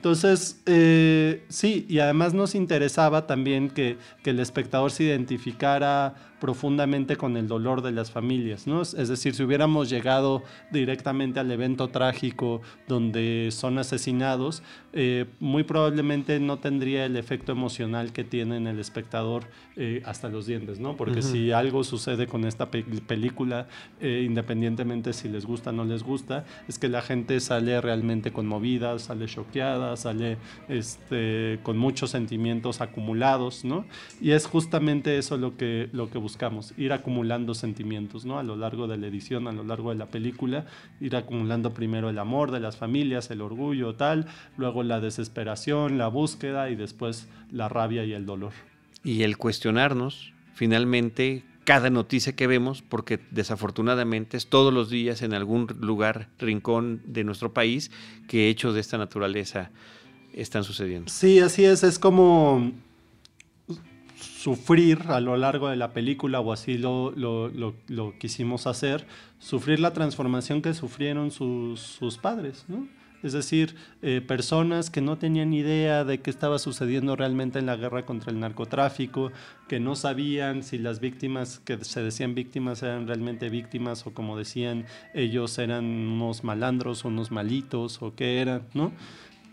Entonces, 0.04 0.62
eh, 0.66 1.46
sí, 1.48 1.86
y 1.88 2.00
además 2.00 2.34
nos 2.34 2.56
interesaba 2.56 3.26
también 3.26 3.70
que, 3.70 3.98
que, 4.22 4.32
el 4.32 4.42
espectador 4.42 4.92
se 4.92 5.06
identificara 5.06 6.33
profundamente 6.44 7.16
con 7.16 7.38
el 7.38 7.48
dolor 7.48 7.82
de 7.82 7.94
las 7.94 8.12
familias, 8.12 8.68
¿no? 8.68 8.82
Es 8.82 9.08
decir, 9.08 9.34
si 9.34 9.44
hubiéramos 9.44 9.90
llegado 9.90 10.44
directamente 10.74 11.40
al 11.40 11.50
evento 11.50 11.88
trágico 11.88 12.62
donde 12.86 13.48
son 13.50 13.78
asesinados, 13.78 14.62
eh, 14.92 15.24
muy 15.40 15.64
probablemente 15.64 16.42
no 16.42 16.60
tendría 16.60 17.06
el 17.06 17.16
efecto 17.16 17.54
emocional 17.54 18.12
que 18.12 18.26
tiene 18.26 18.58
en 18.58 18.68
el 18.68 18.80
espectador 18.80 19.46
eh, 19.78 20.02
hasta 20.06 20.28
los 20.28 20.46
dientes, 20.46 20.82
¿no? 20.82 20.98
Porque 20.98 21.22
si 21.22 21.54
algo 21.54 21.86
sucede 21.86 22.28
con 22.28 22.44
esta 22.44 22.70
película, 22.70 23.70
independientemente 24.02 25.14
si 25.14 25.30
les 25.30 25.46
gusta 25.46 25.70
o 25.70 25.74
no 25.74 25.86
les 25.86 26.04
gusta, 26.04 26.44
es 26.68 26.78
que 26.78 26.90
la 26.90 27.02
gente 27.02 27.40
sale 27.40 27.80
realmente 27.80 28.34
conmovida, 28.34 29.00
sale 29.00 29.28
choqueada, 29.28 29.96
sale 29.96 30.38
este, 30.68 31.62
con 31.64 31.78
muchos 31.78 32.10
sentimientos 32.10 32.82
acumulados, 32.82 33.64
¿no? 33.64 33.86
Y 34.20 34.32
es 34.32 34.46
justamente 34.46 35.18
eso 35.18 35.38
lo 35.38 35.56
que, 35.56 35.88
lo 35.94 36.10
que 36.10 36.18
buscamos, 36.18 36.33
ir 36.78 36.94
acumulando 36.94 37.54
sentimientos, 37.54 38.26
¿no? 38.26 38.40
A 38.40 38.44
lo 38.44 38.56
largo 38.56 38.88
de 38.88 38.98
la 38.98 39.08
edición, 39.08 39.48
a 39.48 39.52
lo 39.52 39.64
largo 39.64 39.90
de 39.90 39.98
la 39.98 40.08
película, 40.08 40.66
ir 41.00 41.16
acumulando 41.16 41.74
primero 41.74 42.10
el 42.10 42.20
amor 42.20 42.52
de 42.52 42.60
las 42.60 42.78
familias, 42.78 43.32
el 43.32 43.42
orgullo, 43.42 43.96
tal, 43.96 44.28
luego 44.58 44.84
la 44.84 45.00
desesperación, 45.00 45.98
la 45.98 46.08
búsqueda 46.08 46.70
y 46.70 46.76
después 46.76 47.28
la 47.52 47.70
rabia 47.70 48.06
y 48.06 48.14
el 48.14 48.26
dolor. 48.26 48.54
Y 49.04 49.24
el 49.24 49.38
cuestionarnos, 49.38 50.34
finalmente, 50.54 51.44
cada 51.64 51.90
noticia 51.90 52.36
que 52.36 52.48
vemos, 52.48 52.82
porque 52.82 53.20
desafortunadamente 53.32 54.38
es 54.38 54.48
todos 54.48 54.74
los 54.74 54.90
días 54.90 55.22
en 55.22 55.34
algún 55.34 55.68
lugar, 55.80 56.30
rincón 56.40 57.02
de 57.06 57.24
nuestro 57.24 57.54
país, 57.54 57.92
que 58.28 58.50
hechos 58.50 58.74
de 58.74 58.82
esta 58.82 58.98
naturaleza 58.98 59.72
están 60.34 60.64
sucediendo. 60.64 61.12
Sí, 61.12 61.40
así 61.40 61.64
es, 61.64 61.84
es 61.84 62.00
como 62.00 62.72
sufrir 64.24 65.04
a 65.08 65.20
lo 65.20 65.38
largo 65.38 65.70
de 65.70 65.76
la 65.76 65.94
película, 65.94 66.40
o 66.40 66.52
así 66.52 66.78
lo, 66.78 67.12
lo, 67.12 67.50
lo, 67.50 68.18
quisimos 68.18 68.68
hacer, 68.68 69.06
sufrir 69.40 69.80
la 69.80 69.94
transformación 69.94 70.62
que 70.62 70.74
sufrieron 70.74 71.32
sus, 71.32 71.80
sus 71.80 72.18
padres, 72.18 72.66
¿no? 72.68 72.88
es 73.24 73.32
decir, 73.32 73.76
eh, 74.02 74.22
personas 74.22 74.90
que 74.90 75.02
no 75.02 75.18
tenían 75.18 75.54
idea 75.54 76.04
de 76.04 76.20
qué 76.20 76.30
estaba 76.30 76.60
sucediendo 76.60 77.16
realmente 77.16 77.58
en 77.58 77.66
la 77.66 77.78
guerra 77.78 78.06
contra 78.06 78.32
el 78.32 78.40
narcotráfico, 78.40 79.32
que 79.70 79.80
no 79.80 79.96
sabían 79.96 80.62
si 80.62 80.78
las 80.78 81.00
víctimas 81.00 81.60
que 81.60 81.84
se 81.86 82.04
decían 82.04 82.36
víctimas 82.36 82.84
eran 82.84 83.08
realmente 83.08 83.50
víctimas 83.50 84.06
o 84.06 84.14
como 84.14 84.38
decían 84.38 84.86
ellos 85.14 85.58
eran 85.58 85.86
unos 85.86 86.44
malandros 86.44 87.06
unos 87.06 87.32
malitos 87.32 88.02
o 88.02 88.14
qué 88.14 88.42
eran, 88.42 88.64
¿no? 88.74 88.92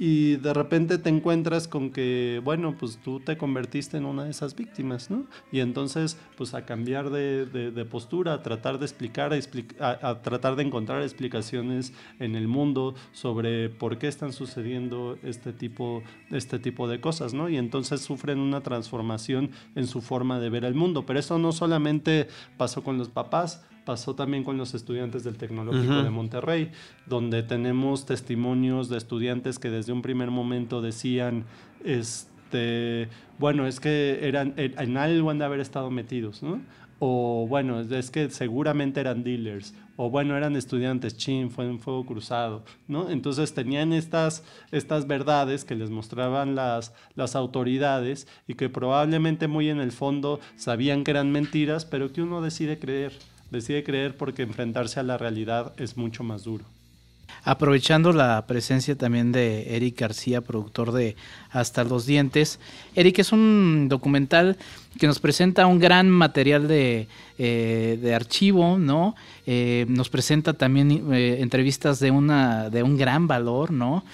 Y 0.03 0.37
de 0.37 0.55
repente 0.55 0.97
te 0.97 1.11
encuentras 1.11 1.69
con 1.69 1.91
que, 1.91 2.41
bueno, 2.43 2.75
pues 2.79 2.99
tú 3.05 3.21
te 3.21 3.37
convertiste 3.37 3.99
en 3.99 4.07
una 4.07 4.25
de 4.25 4.31
esas 4.31 4.57
víctimas, 4.57 5.11
¿no? 5.11 5.27
Y 5.53 5.61
entonces, 5.61 6.19
pues 6.39 6.55
a 6.55 6.65
cambiar 6.65 7.11
de, 7.11 7.45
de, 7.45 7.85
postura, 7.85 8.33
a 8.33 8.43
tratar 8.43 8.79
de 8.79 8.87
explicar, 8.87 9.35
a, 9.79 10.09
a, 10.09 10.23
tratar 10.23 10.57
de 10.57 10.63
encontrar 10.63 11.03
explicaciones 11.03 11.93
en 12.19 12.35
el 12.35 12.49
mundo 12.49 12.95
sobre 13.13 13.69
por 13.69 13.99
qué 13.99 14.09
están 14.09 14.33
sucediendo 14.33 15.19
este 15.23 15.53
tipo, 15.53 16.03
este 16.31 16.59
tipo 16.59 16.89
de 16.89 17.03
cosas, 17.03 17.35
¿no? 17.35 17.51
Y 17.51 17.59
entonces 17.59 18.01
sufren 18.01 18.39
una 18.39 18.63
transformación 18.63 19.51
en 19.75 19.87
su 19.87 20.01
forma 20.01 20.41
de 20.41 20.49
ver 20.49 20.65
el 20.65 20.75
mundo. 20.75 21.05
Pero 21.05 21.21
eso 21.21 21.39
no 21.39 21.53
solamente 21.53 22.27
pasó 22.57 22.83
con 22.83 22.97
los 22.97 23.11
papás, 23.11 23.67
pasó 23.85 24.15
también 24.15 24.45
con 24.45 24.57
los 24.57 24.75
estudiantes 24.75 25.25
del 25.25 25.37
Tecnológico 25.37 26.03
de 26.03 26.11
Monterrey, 26.11 26.71
donde 27.07 27.43
tenemos 27.43 28.07
testimonios 28.07 28.89
de 28.89 28.99
estudiantes 28.99 29.59
que 29.59 29.71
desde 29.71 29.93
un 29.93 30.03
primer 30.03 30.31
momento 30.31 30.81
decían, 30.81 31.45
este, 31.85 33.09
bueno, 33.39 33.67
es 33.67 33.81
que 33.81 34.21
eran, 34.23 34.55
en 34.57 34.97
algo 34.97 35.31
han 35.31 35.39
de 35.39 35.45
haber 35.45 35.61
estado 35.61 35.91
metidos, 35.91 36.43
¿no? 36.43 36.61
O 37.03 37.47
bueno, 37.49 37.81
es 37.81 38.11
que 38.11 38.29
seguramente 38.29 39.01
eran 39.01 39.25
dealers, 39.25 39.75
o 39.97 40.11
bueno, 40.11 40.37
eran 40.37 40.55
estudiantes, 40.55 41.17
chin, 41.17 41.51
fue 41.51 41.67
un 41.67 41.79
fuego 41.79 42.05
cruzado, 42.05 42.63
¿no? 42.89 43.11
Entonces 43.11 43.55
tenían 43.55 43.95
estas, 43.95 44.45
estas 44.71 45.07
verdades 45.07 45.65
que 45.65 45.75
les 45.75 45.89
mostraban 45.89 46.55
las, 46.55 46.95
las 47.15 47.37
autoridades 47.37 48.29
y 48.47 48.55
que 48.55 48.69
probablemente 48.69 49.49
muy 49.49 49.71
en 49.71 49.81
el 49.81 49.93
fondo 49.93 50.41
sabían 50.57 51.03
que 51.03 51.11
eran 51.11 51.33
mentiras, 51.33 51.87
pero 51.87 52.13
que 52.13 52.21
uno 52.21 52.43
decide 52.43 52.79
creer 52.79 53.13
decide 53.51 53.85
creer 53.85 54.17
porque 54.17 54.43
enfrentarse 54.43 55.01
a 55.01 55.03
la 55.03 55.19
realidad 55.19 55.73
es 55.77 55.97
mucho 55.97 56.23
más 56.23 56.45
duro. 56.45 56.65
Aprovechando 57.43 58.13
la 58.13 58.45
presencia 58.47 58.97
también 58.97 59.33
de 59.33 59.77
Eric 59.77 59.99
García, 60.01 60.41
productor 60.41 60.93
de 60.93 61.17
Hasta 61.51 61.85
los 61.85 62.05
Dientes. 62.05 62.59
Eric 62.95 63.21
es 63.21 63.33
un 63.33 63.87
documental 63.89 64.59
que 64.99 65.07
nos 65.07 65.21
presenta 65.21 65.67
un 65.67 65.79
gran 65.79 66.11
material 66.11 66.69
de, 66.69 67.09
eh, 67.39 68.13
archivo, 68.15 68.79
¿no? 68.79 69.15
Eh, 69.47 69.87
nos 69.89 70.11
presenta 70.11 70.53
también 70.53 71.13
eh, 71.13 71.39
entrevistas 71.41 71.99
de, 71.99 72.11
una, 72.11 72.69
de 72.69 72.83
un 72.83 72.97
gran 72.97 73.27
valor, 73.27 73.71
¿no? 73.71 74.05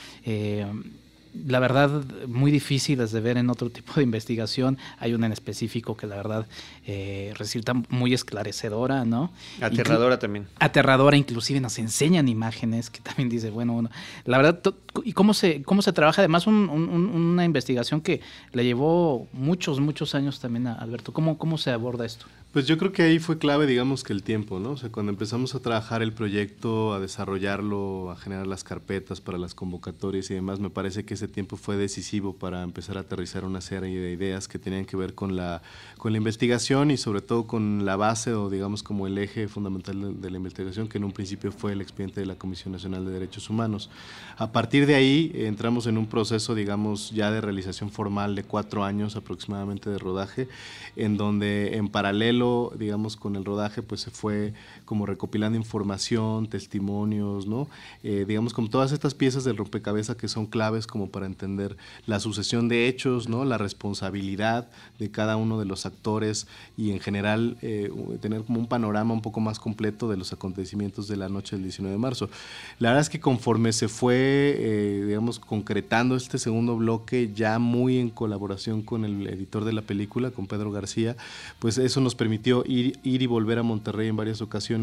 La 1.46 1.60
verdad, 1.60 2.04
muy 2.26 2.50
difíciles 2.50 3.12
de 3.12 3.20
ver 3.20 3.36
en 3.36 3.50
otro 3.50 3.70
tipo 3.70 3.94
de 3.96 4.02
investigación. 4.02 4.78
Hay 4.98 5.14
una 5.14 5.26
en 5.26 5.32
específico 5.32 5.96
que 5.96 6.06
la 6.06 6.16
verdad 6.16 6.46
eh, 6.86 7.32
resulta 7.36 7.74
muy 7.88 8.14
esclarecedora, 8.14 9.04
¿no? 9.04 9.30
Aterradora 9.60 10.18
también. 10.18 10.46
Aterradora, 10.58 11.16
inclusive 11.16 11.60
nos 11.60 11.78
enseñan 11.78 12.28
imágenes 12.28 12.90
que 12.90 13.00
también 13.00 13.28
dice, 13.28 13.50
bueno, 13.50 13.74
bueno 13.74 13.90
la 14.24 14.38
verdad, 14.38 14.60
¿y 15.04 15.12
cómo 15.12 15.34
se, 15.34 15.62
cómo 15.62 15.82
se 15.82 15.92
trabaja? 15.92 16.22
Además, 16.22 16.46
una 16.46 17.44
investigación 17.44 18.00
que 18.00 18.20
le 18.52 18.64
llevó 18.64 19.28
muchos, 19.32 19.80
muchos 19.80 20.14
años 20.14 20.40
también 20.40 20.66
a 20.66 20.74
Alberto. 20.74 21.12
¿Cómo, 21.12 21.38
cómo 21.38 21.58
se 21.58 21.70
aborda 21.70 22.04
esto? 22.04 22.26
Pues 22.56 22.66
yo 22.66 22.78
creo 22.78 22.90
que 22.90 23.02
ahí 23.02 23.18
fue 23.18 23.36
clave, 23.36 23.66
digamos, 23.66 24.02
que 24.02 24.14
el 24.14 24.22
tiempo, 24.22 24.58
¿no? 24.58 24.70
O 24.70 24.76
sea, 24.78 24.90
cuando 24.90 25.12
empezamos 25.12 25.54
a 25.54 25.60
trabajar 25.60 26.00
el 26.00 26.14
proyecto, 26.14 26.94
a 26.94 27.00
desarrollarlo, 27.00 28.10
a 28.10 28.16
generar 28.16 28.46
las 28.46 28.64
carpetas 28.64 29.20
para 29.20 29.36
las 29.36 29.54
convocatorias 29.54 30.30
y 30.30 30.34
demás, 30.34 30.58
me 30.58 30.70
parece 30.70 31.04
que 31.04 31.12
ese 31.12 31.28
tiempo 31.28 31.58
fue 31.58 31.76
decisivo 31.76 32.32
para 32.32 32.62
empezar 32.62 32.96
a 32.96 33.00
aterrizar 33.00 33.44
una 33.44 33.60
serie 33.60 34.00
de 34.00 34.10
ideas 34.10 34.48
que 34.48 34.58
tenían 34.58 34.86
que 34.86 34.96
ver 34.96 35.12
con 35.12 35.36
la, 35.36 35.60
con 35.98 36.12
la 36.12 36.16
investigación 36.16 36.90
y 36.90 36.96
sobre 36.96 37.20
todo 37.20 37.46
con 37.46 37.84
la 37.84 37.96
base 37.96 38.32
o, 38.32 38.48
digamos, 38.48 38.82
como 38.82 39.06
el 39.06 39.18
eje 39.18 39.48
fundamental 39.48 40.18
de, 40.18 40.30
la 40.30 40.38
investigación, 40.38 40.88
que 40.88 40.96
en 40.96 41.04
un 41.04 41.12
principio 41.12 41.52
fue 41.52 41.72
el 41.72 41.82
expediente 41.82 42.20
de 42.20 42.26
la 42.26 42.36
Comisión 42.36 42.72
Nacional 42.72 43.04
de 43.04 43.10
Derechos 43.10 43.50
Humanos. 43.50 43.90
A 44.38 44.52
partir 44.52 44.86
de 44.86 44.94
ahí 44.94 45.30
entramos 45.34 45.86
en 45.86 45.98
un 45.98 46.06
proceso, 46.06 46.54
digamos, 46.54 47.10
ya 47.10 47.30
de 47.30 47.42
realización 47.42 47.90
formal 47.90 48.34
de 48.34 48.44
cuatro 48.44 48.82
años 48.82 49.14
aproximadamente 49.14 49.90
de 49.90 49.98
rodaje, 49.98 50.48
en 50.96 51.18
donde 51.18 51.76
en 51.76 51.90
paralelo 51.90 52.45
digamos, 52.78 53.16
con 53.16 53.36
el 53.36 53.44
rodaje, 53.44 53.82
pues 53.82 54.00
se 54.02 54.10
fue 54.10 54.54
como 54.86 55.04
recopilando 55.04 55.58
información, 55.58 56.46
testimonios, 56.46 57.46
¿no? 57.46 57.68
Eh, 58.02 58.24
digamos, 58.26 58.54
como 58.54 58.70
todas 58.70 58.92
estas 58.92 59.14
piezas 59.14 59.44
del 59.44 59.56
rompecabezas 59.56 60.16
que 60.16 60.28
son 60.28 60.46
claves 60.46 60.86
como 60.86 61.10
para 61.10 61.26
entender 61.26 61.76
la 62.06 62.20
sucesión 62.20 62.68
de 62.68 62.86
hechos, 62.86 63.28
¿no? 63.28 63.44
La 63.44 63.58
responsabilidad 63.58 64.68
de 64.98 65.10
cada 65.10 65.36
uno 65.36 65.58
de 65.58 65.64
los 65.66 65.84
actores 65.86 66.46
y 66.76 66.92
en 66.92 67.00
general 67.00 67.58
eh, 67.62 67.90
tener 68.20 68.44
como 68.44 68.60
un 68.60 68.68
panorama 68.68 69.12
un 69.12 69.22
poco 69.22 69.40
más 69.40 69.58
completo 69.58 70.08
de 70.08 70.16
los 70.16 70.32
acontecimientos 70.32 71.08
de 71.08 71.16
la 71.16 71.28
noche 71.28 71.56
del 71.56 71.64
19 71.64 71.92
de 71.92 71.98
marzo. 71.98 72.30
La 72.78 72.90
verdad 72.90 73.02
es 73.02 73.10
que 73.10 73.18
conforme 73.18 73.72
se 73.72 73.88
fue, 73.88 74.14
eh, 74.16 75.04
digamos, 75.04 75.40
concretando 75.40 76.14
este 76.14 76.38
segundo 76.38 76.76
bloque, 76.76 77.32
ya 77.34 77.58
muy 77.58 77.98
en 77.98 78.10
colaboración 78.10 78.82
con 78.82 79.04
el 79.04 79.26
editor 79.26 79.64
de 79.64 79.72
la 79.72 79.82
película, 79.82 80.30
con 80.30 80.46
Pedro 80.46 80.70
García, 80.70 81.16
pues 81.58 81.76
eso 81.76 82.00
nos 82.00 82.14
permitió 82.14 82.62
ir, 82.66 83.00
ir 83.02 83.22
y 83.22 83.26
volver 83.26 83.58
a 83.58 83.64
Monterrey 83.64 84.08
en 84.08 84.16
varias 84.16 84.40
ocasiones 84.40 84.75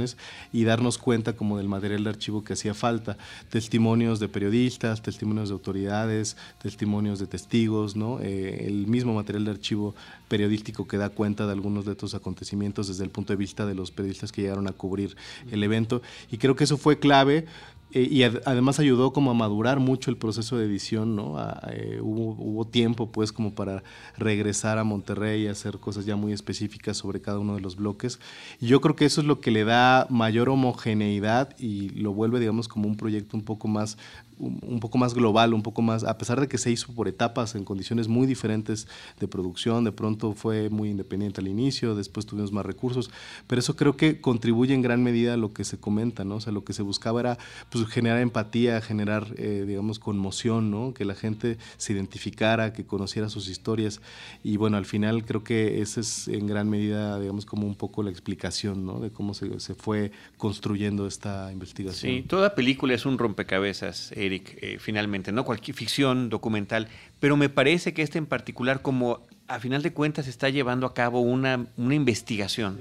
y 0.51 0.63
darnos 0.63 0.97
cuenta 0.97 1.33
como 1.33 1.57
del 1.57 1.67
material 1.67 2.03
de 2.03 2.09
archivo 2.09 2.43
que 2.43 2.53
hacía 2.53 2.73
falta. 2.73 3.17
Testimonios 3.49 4.19
de 4.19 4.27
periodistas, 4.27 5.01
testimonios 5.01 5.49
de 5.49 5.53
autoridades, 5.53 6.37
testimonios 6.61 7.19
de 7.19 7.27
testigos, 7.27 7.95
¿no? 7.95 8.19
Eh, 8.21 8.65
el 8.67 8.87
mismo 8.87 9.13
material 9.13 9.45
de 9.45 9.51
archivo 9.51 9.95
periodístico 10.27 10.87
que 10.87 10.97
da 10.97 11.09
cuenta 11.09 11.45
de 11.45 11.51
algunos 11.51 11.85
de 11.85 11.91
estos 11.91 12.13
acontecimientos 12.13 12.87
desde 12.87 13.03
el 13.03 13.09
punto 13.09 13.33
de 13.33 13.37
vista 13.37 13.65
de 13.65 13.75
los 13.75 13.91
periodistas 13.91 14.31
que 14.31 14.41
llegaron 14.41 14.67
a 14.67 14.73
cubrir 14.73 15.15
el 15.51 15.63
evento. 15.63 16.01
Y 16.31 16.37
creo 16.37 16.55
que 16.55 16.63
eso 16.63 16.77
fue 16.77 16.99
clave 16.99 17.45
eh, 17.93 18.07
y 18.09 18.23
además 18.23 18.79
ayudó 18.79 19.13
como 19.13 19.29
a 19.29 19.33
madurar 19.35 19.79
mucho 19.79 20.09
el 20.09 20.17
proceso 20.17 20.57
de 20.57 20.65
edición, 20.65 21.15
¿no? 21.15 21.37
Eh, 21.69 21.99
hubo, 22.01 22.35
hubo, 22.39 22.65
tiempo 22.65 23.11
pues 23.11 23.31
como 23.31 23.53
para 23.53 23.83
regresar 24.17 24.79
a 24.79 24.83
Monterrey 24.83 25.43
y 25.43 25.47
hacer 25.47 25.77
cosas 25.77 26.05
ya 26.05 26.15
muy 26.15 26.33
específicas 26.33 26.97
sobre 26.97 27.21
cada 27.21 27.37
uno 27.37 27.53
de 27.53 27.61
los 27.61 27.75
bloques. 27.75 28.19
Y 28.59 28.67
yo 28.67 28.81
creo 28.81 28.95
que 28.95 29.05
eso 29.05 29.21
es 29.21 29.27
lo 29.27 29.39
que 29.41 29.51
le 29.51 29.63
da 29.63 30.07
mayor 30.09 30.49
homogeneidad 30.49 31.55
y 31.59 31.89
lo 31.89 32.13
vuelve, 32.13 32.39
digamos, 32.39 32.67
como 32.67 32.87
un 32.87 32.97
proyecto 32.97 33.37
un 33.37 33.43
poco 33.43 33.67
más 33.67 33.97
un 34.39 34.79
poco 34.79 34.97
más 34.97 35.13
global, 35.13 35.53
un 35.53 35.63
poco 35.63 35.81
más, 35.81 36.03
a 36.03 36.17
pesar 36.17 36.39
de 36.39 36.47
que 36.47 36.57
se 36.57 36.71
hizo 36.71 36.93
por 36.93 37.07
etapas 37.07 37.55
en 37.55 37.63
condiciones 37.63 38.07
muy 38.07 38.27
diferentes 38.27 38.87
de 39.19 39.27
producción, 39.27 39.83
de 39.83 39.91
pronto 39.91 40.33
fue 40.33 40.69
muy 40.69 40.89
independiente 40.89 41.41
al 41.41 41.47
inicio, 41.47 41.95
después 41.95 42.25
tuvimos 42.25 42.51
más 42.51 42.65
recursos, 42.65 43.11
pero 43.47 43.59
eso 43.59 43.75
creo 43.75 43.95
que 43.95 44.21
contribuye 44.21 44.73
en 44.73 44.81
gran 44.81 45.03
medida 45.03 45.33
a 45.33 45.37
lo 45.37 45.53
que 45.53 45.63
se 45.63 45.77
comenta, 45.77 46.23
¿no? 46.23 46.35
O 46.35 46.41
sea, 46.41 46.53
lo 46.53 46.63
que 46.63 46.73
se 46.73 46.81
buscaba 46.81 47.19
era 47.19 47.37
pues, 47.69 47.85
generar 47.87 48.19
empatía, 48.19 48.81
generar, 48.81 49.27
eh, 49.37 49.65
digamos, 49.67 49.99
conmoción, 49.99 50.71
¿no? 50.71 50.93
Que 50.93 51.05
la 51.05 51.15
gente 51.15 51.57
se 51.77 51.93
identificara, 51.93 52.73
que 52.73 52.85
conociera 52.85 53.29
sus 53.29 53.49
historias 53.49 54.01
y 54.43 54.57
bueno, 54.57 54.77
al 54.77 54.85
final 54.85 55.25
creo 55.25 55.43
que 55.43 55.81
esa 55.81 56.01
es 56.01 56.27
en 56.27 56.47
gran 56.47 56.69
medida, 56.69 57.19
digamos, 57.19 57.45
como 57.45 57.67
un 57.67 57.75
poco 57.75 58.03
la 58.03 58.09
explicación, 58.09 58.85
¿no? 58.85 58.99
De 58.99 59.11
cómo 59.11 59.33
se, 59.33 59.59
se 59.59 59.75
fue 59.75 60.11
construyendo 60.37 61.07
esta 61.07 61.51
investigación. 61.51 62.11
Sí, 62.11 62.21
toda 62.21 62.55
película 62.55 62.93
es 62.93 63.05
un 63.05 63.17
rompecabezas. 63.17 64.11
Eric, 64.25 64.57
eh, 64.61 64.77
finalmente, 64.79 65.31
¿no? 65.31 65.45
Cualquier 65.45 65.75
ficción, 65.75 66.29
documental, 66.29 66.87
pero 67.19 67.37
me 67.37 67.49
parece 67.49 67.93
que 67.93 68.01
este 68.01 68.17
en 68.17 68.25
particular, 68.25 68.81
como 68.81 69.21
a 69.47 69.59
final 69.59 69.81
de 69.81 69.93
cuentas 69.93 70.27
está 70.27 70.49
llevando 70.49 70.85
a 70.87 70.93
cabo 70.93 71.21
una, 71.21 71.67
una 71.77 71.95
investigación. 71.95 72.79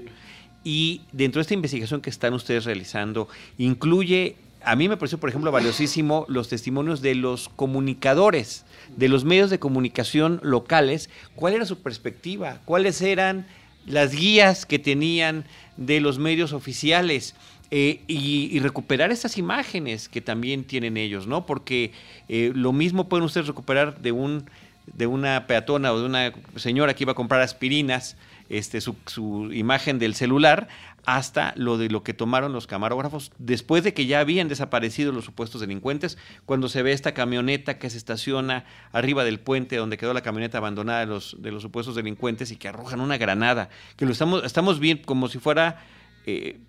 Y 0.64 1.02
dentro 1.12 1.40
de 1.40 1.42
esta 1.42 1.54
investigación 1.54 2.00
que 2.00 2.10
están 2.10 2.34
ustedes 2.34 2.64
realizando, 2.64 3.28
incluye, 3.58 4.36
a 4.64 4.76
mí 4.76 4.88
me 4.88 4.96
pareció, 4.96 5.18
por 5.18 5.28
ejemplo, 5.28 5.50
valiosísimo 5.50 6.24
los 6.28 6.48
testimonios 6.48 7.02
de 7.02 7.14
los 7.16 7.48
comunicadores, 7.48 8.64
de 8.96 9.08
los 9.08 9.24
medios 9.24 9.50
de 9.50 9.58
comunicación 9.58 10.40
locales, 10.42 11.10
cuál 11.34 11.54
era 11.54 11.66
su 11.66 11.82
perspectiva, 11.82 12.60
cuáles 12.64 13.02
eran 13.02 13.46
las 13.86 14.12
guías 14.14 14.64
que 14.66 14.78
tenían 14.78 15.44
de 15.76 16.00
los 16.00 16.18
medios 16.18 16.52
oficiales. 16.52 17.34
Eh, 17.74 18.02
y, 18.06 18.60
recuperar 18.60 19.12
esas 19.12 19.38
imágenes 19.38 20.10
que 20.10 20.20
también 20.20 20.64
tienen 20.64 20.98
ellos, 20.98 21.26
¿no? 21.26 21.46
Porque 21.46 21.92
eh, 22.28 22.52
lo 22.54 22.74
mismo 22.74 23.08
pueden 23.08 23.24
ustedes 23.24 23.46
recuperar 23.46 24.02
de 24.02 24.12
un 24.12 24.44
de 24.86 25.06
una 25.06 25.46
peatona 25.46 25.90
o 25.92 25.98
de 25.98 26.04
una 26.04 26.32
señora 26.56 26.92
que 26.92 27.04
iba 27.04 27.12
a 27.12 27.14
comprar 27.14 27.40
aspirinas, 27.40 28.18
este, 28.50 28.82
su, 28.82 29.48
imagen 29.54 29.98
del 29.98 30.14
celular, 30.14 30.68
hasta 31.06 31.54
lo 31.56 31.78
de 31.78 31.88
lo 31.88 32.02
que 32.02 32.12
tomaron 32.12 32.52
los 32.52 32.66
camarógrafos 32.66 33.32
después 33.38 33.84
de 33.84 33.94
que 33.94 34.04
ya 34.04 34.20
habían 34.20 34.48
desaparecido 34.48 35.10
los 35.10 35.24
supuestos 35.24 35.62
delincuentes, 35.62 36.18
cuando 36.44 36.68
se 36.68 36.82
ve 36.82 36.92
esta 36.92 37.14
camioneta 37.14 37.78
que 37.78 37.88
se 37.88 37.96
estaciona 37.96 38.66
arriba 38.92 39.24
del 39.24 39.40
puente 39.40 39.76
donde 39.76 39.96
quedó 39.96 40.12
la 40.12 40.20
camioneta 40.20 40.58
abandonada 40.58 41.00
de 41.00 41.06
los, 41.06 41.40
de 41.40 41.52
los 41.52 41.62
supuestos 41.62 41.94
delincuentes 41.94 42.50
y 42.50 42.56
que 42.56 42.68
arrojan 42.68 43.00
una 43.00 43.16
granada, 43.16 43.70
que 43.96 44.04
lo 44.04 44.12
estamos, 44.12 44.44
estamos 44.44 44.78
viendo 44.78 45.06
como 45.06 45.28
si 45.28 45.38
fuera 45.38 45.82
eh, 46.26 46.60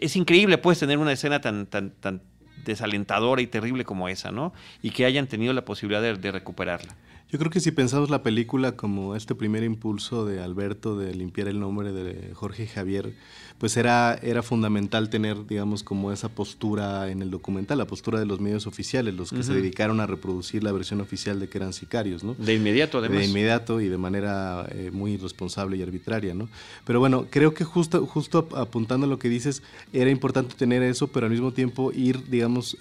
es 0.00 0.16
increíble, 0.16 0.58
puedes 0.58 0.78
tener 0.78 0.98
una 0.98 1.12
escena 1.12 1.40
tan, 1.40 1.66
tan, 1.66 1.90
tan 1.90 2.22
desalentadora 2.64 3.42
y 3.42 3.46
terrible 3.46 3.84
como 3.84 4.08
esa, 4.08 4.30
¿no? 4.30 4.52
Y 4.82 4.90
que 4.90 5.04
hayan 5.04 5.26
tenido 5.26 5.52
la 5.52 5.64
posibilidad 5.64 6.02
de 6.02 6.32
recuperarla. 6.32 6.96
Yo 7.28 7.40
creo 7.40 7.50
que 7.50 7.58
si 7.58 7.72
pensamos 7.72 8.08
la 8.08 8.22
película 8.22 8.76
como 8.76 9.16
este 9.16 9.34
primer 9.34 9.64
impulso 9.64 10.24
de 10.24 10.40
Alberto 10.40 10.96
de 10.96 11.12
limpiar 11.12 11.48
el 11.48 11.58
nombre 11.58 11.92
de 11.92 12.32
Jorge 12.34 12.68
Javier, 12.68 13.14
pues 13.58 13.76
era, 13.76 14.14
era 14.22 14.44
fundamental 14.44 15.10
tener, 15.10 15.44
digamos, 15.44 15.82
como 15.82 16.12
esa 16.12 16.28
postura 16.28 17.10
en 17.10 17.22
el 17.22 17.30
documental, 17.32 17.78
la 17.78 17.86
postura 17.86 18.20
de 18.20 18.26
los 18.26 18.38
medios 18.38 18.68
oficiales, 18.68 19.14
los 19.14 19.32
que 19.32 19.42
se 19.42 19.54
dedicaron 19.54 19.98
a 20.00 20.06
reproducir 20.06 20.62
la 20.62 20.70
versión 20.70 21.00
oficial 21.00 21.40
de 21.40 21.48
que 21.48 21.58
eran 21.58 21.72
sicarios, 21.72 22.22
¿no? 22.22 22.34
De 22.34 22.54
inmediato, 22.54 22.98
además. 22.98 23.18
De 23.18 23.24
inmediato 23.24 23.80
y 23.80 23.88
de 23.88 23.98
manera 23.98 24.64
eh, 24.70 24.90
muy 24.92 25.12
irresponsable 25.14 25.76
y 25.76 25.82
arbitraria, 25.82 26.32
¿no? 26.32 26.48
Pero 26.84 27.00
bueno, 27.00 27.26
creo 27.28 27.54
que 27.54 27.64
justo, 27.64 28.06
justo 28.06 28.46
apuntando 28.54 29.06
a 29.06 29.08
lo 29.08 29.18
que 29.18 29.28
dices, 29.28 29.64
era 29.92 30.10
importante 30.10 30.54
tener 30.54 30.82
eso, 30.84 31.08
pero 31.08 31.26
al 31.26 31.32
mismo 31.32 31.52
tiempo 31.52 31.90
ir, 31.92 32.28
digamos, 32.28 32.76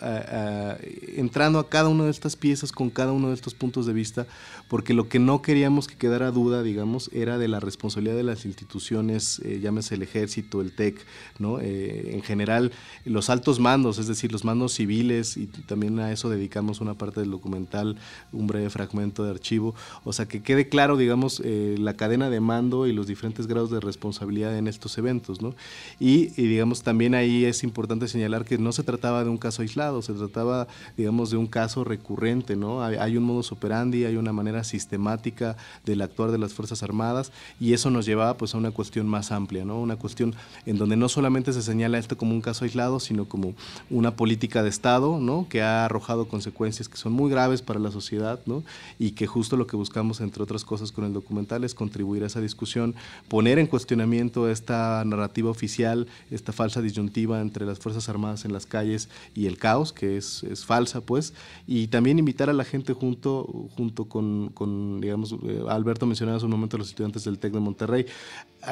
entrando 1.16 1.58
a 1.58 1.68
cada 1.68 1.90
una 1.90 2.06
de 2.06 2.12
estas 2.12 2.36
piezas 2.36 2.72
con 2.72 2.92
cada 2.92 3.12
uno 3.12 3.30
de 3.30 3.34
estos 3.34 3.56
puntos 3.56 3.88
de 3.88 3.94
vista 3.94 4.28
porque 4.68 4.94
lo 4.94 5.08
que 5.08 5.20
no 5.20 5.42
queríamos 5.42 5.88
que 5.88 5.96
quedara 5.96 6.32
duda, 6.32 6.64
digamos, 6.64 7.10
era 7.14 7.38
de 7.38 7.48
la 7.48 7.60
responsabilidad 7.60 8.16
de 8.16 8.24
las 8.24 8.46
instituciones, 8.46 9.40
eh, 9.46 9.60
llámese 9.62 9.96
el 9.96 10.02
ejército, 10.02 10.62
el 10.62 10.72
TEC, 10.72 11.06
¿no? 11.38 11.60
Eh, 11.60 12.12
en 12.14 12.24
general, 12.24 12.72
los 13.06 13.30
altos 13.30 13.60
mandos, 13.60 14.00
es 14.00 14.08
decir, 14.08 14.32
los 14.32 14.44
mandos 14.44 14.74
civiles, 14.74 15.38
y 15.38 15.48
también 15.48 16.00
a 16.00 16.12
eso 16.12 16.30
dedicamos 16.30 16.82
una 16.82 16.96
parte 16.96 17.20
del 17.20 17.32
documental, 17.32 17.98
un 18.32 18.48
breve 18.48 18.70
fragmento 18.70 19.24
de 19.24 19.32
archivo, 19.32 19.76
o 20.04 20.14
sea, 20.14 20.28
que 20.28 20.42
quede 20.42 20.68
claro, 20.68 20.98
digamos, 20.98 21.42
eh, 21.44 21.76
la 21.78 21.94
cadena 21.94 22.30
de 22.30 22.40
mando 22.40 22.88
y 22.88 22.94
los 22.94 23.08
diferentes 23.08 23.48
grados 23.48 23.70
de 23.70 23.80
responsabilidad 23.80 24.58
en 24.58 24.68
estos 24.68 24.98
eventos, 24.98 25.42
¿no? 25.42 25.56
Y, 26.00 26.28
digamos, 26.28 26.82
también 26.82 27.14
ahí 27.14 27.46
es 27.46 27.64
importante 27.64 28.08
señalar 28.08 28.46
que 28.46 28.58
no 28.58 28.72
se 28.72 28.84
trataba 28.84 29.24
de 29.24 29.30
un 29.30 29.38
caso 29.38 29.62
aislado, 29.62 30.02
se 30.02 30.14
trataba, 30.14 30.68
digamos, 30.98 31.30
de 31.30 31.38
un 31.38 31.48
caso 31.48 31.84
recurrente, 31.84 32.56
¿no? 32.56 32.84
Hay, 32.84 32.96
hay 32.96 33.18
un 33.18 33.24
modus 33.24 33.52
operandi, 33.52 34.06
hay 34.06 34.18
una 34.26 34.34
manera 34.34 34.64
sistemática 34.64 35.56
del 35.86 36.02
actuar 36.02 36.32
de 36.32 36.40
las 36.40 36.54
Fuerzas 36.54 36.82
Armadas 36.82 37.32
y 37.60 37.74
eso 37.74 37.92
nos 37.92 38.06
llevaba 38.06 38.38
pues 38.38 38.56
a 38.56 38.58
una 38.58 38.72
cuestión 38.72 39.08
más 39.08 39.32
amplia, 39.32 39.66
¿no? 39.66 39.80
Una 39.80 39.98
cuestión 39.98 40.34
en 40.66 40.78
donde 40.78 40.96
no 40.96 41.10
solamente 41.10 41.54
se 41.54 41.62
señala 41.62 42.00
esto 42.00 42.18
como 42.18 42.34
un 42.34 42.42
caso 42.42 42.66
aislado, 42.66 43.00
sino 43.00 43.26
como 43.26 43.54
una 43.92 44.16
política 44.16 44.64
de 44.64 44.70
Estado, 44.70 45.20
¿no? 45.20 45.48
Que 45.48 45.62
ha 45.62 45.86
arrojado 45.86 46.28
consecuencias 46.28 46.90
que 46.90 46.98
son 46.98 47.14
muy 47.14 47.30
graves 47.30 47.62
para 47.62 47.80
la 47.80 47.92
sociedad, 47.92 48.40
¿no? 48.48 48.64
Y 48.98 49.12
que 49.12 49.28
justo 49.28 49.58
lo 49.58 49.68
que 49.68 49.76
buscamos, 49.76 50.22
entre 50.22 50.42
otras 50.42 50.66
cosas, 50.66 50.92
con 50.92 51.06
el 51.06 51.14
documental 51.14 51.64
es 51.64 51.76
contribuir 51.76 52.24
a 52.24 52.28
esa 52.28 52.42
discusión, 52.42 52.96
poner 53.28 53.60
en 53.60 53.68
cuestionamiento 53.68 54.50
esta 54.50 55.04
narrativa 55.06 55.52
oficial, 55.52 56.08
esta 56.32 56.52
falsa 56.52 56.82
disyuntiva 56.82 57.42
entre 57.42 57.66
las 57.66 57.78
Fuerzas 57.78 58.10
Armadas 58.10 58.46
en 58.46 58.54
las 58.54 58.66
calles 58.66 59.10
y 59.36 59.46
el 59.46 59.58
caos, 59.58 59.94
que 59.94 60.18
es, 60.18 60.44
es 60.44 60.66
falsa, 60.66 61.02
pues, 61.02 61.34
y 61.68 61.88
también 61.88 62.18
invitar 62.18 62.50
a 62.50 62.54
la 62.54 62.64
gente 62.64 62.94
junto, 62.94 63.70
junto 63.76 64.06
con 64.16 64.50
con, 64.54 65.02
digamos, 65.02 65.36
eh, 65.44 65.64
Alberto 65.68 66.06
mencionaba 66.06 66.38
hace 66.38 66.46
un 66.46 66.52
momento 66.52 66.78
a 66.78 66.80
los 66.80 66.88
estudiantes 66.88 67.26
del 67.26 67.38
TEC 67.38 67.52
de 67.52 67.60
Monterrey, 67.60 68.06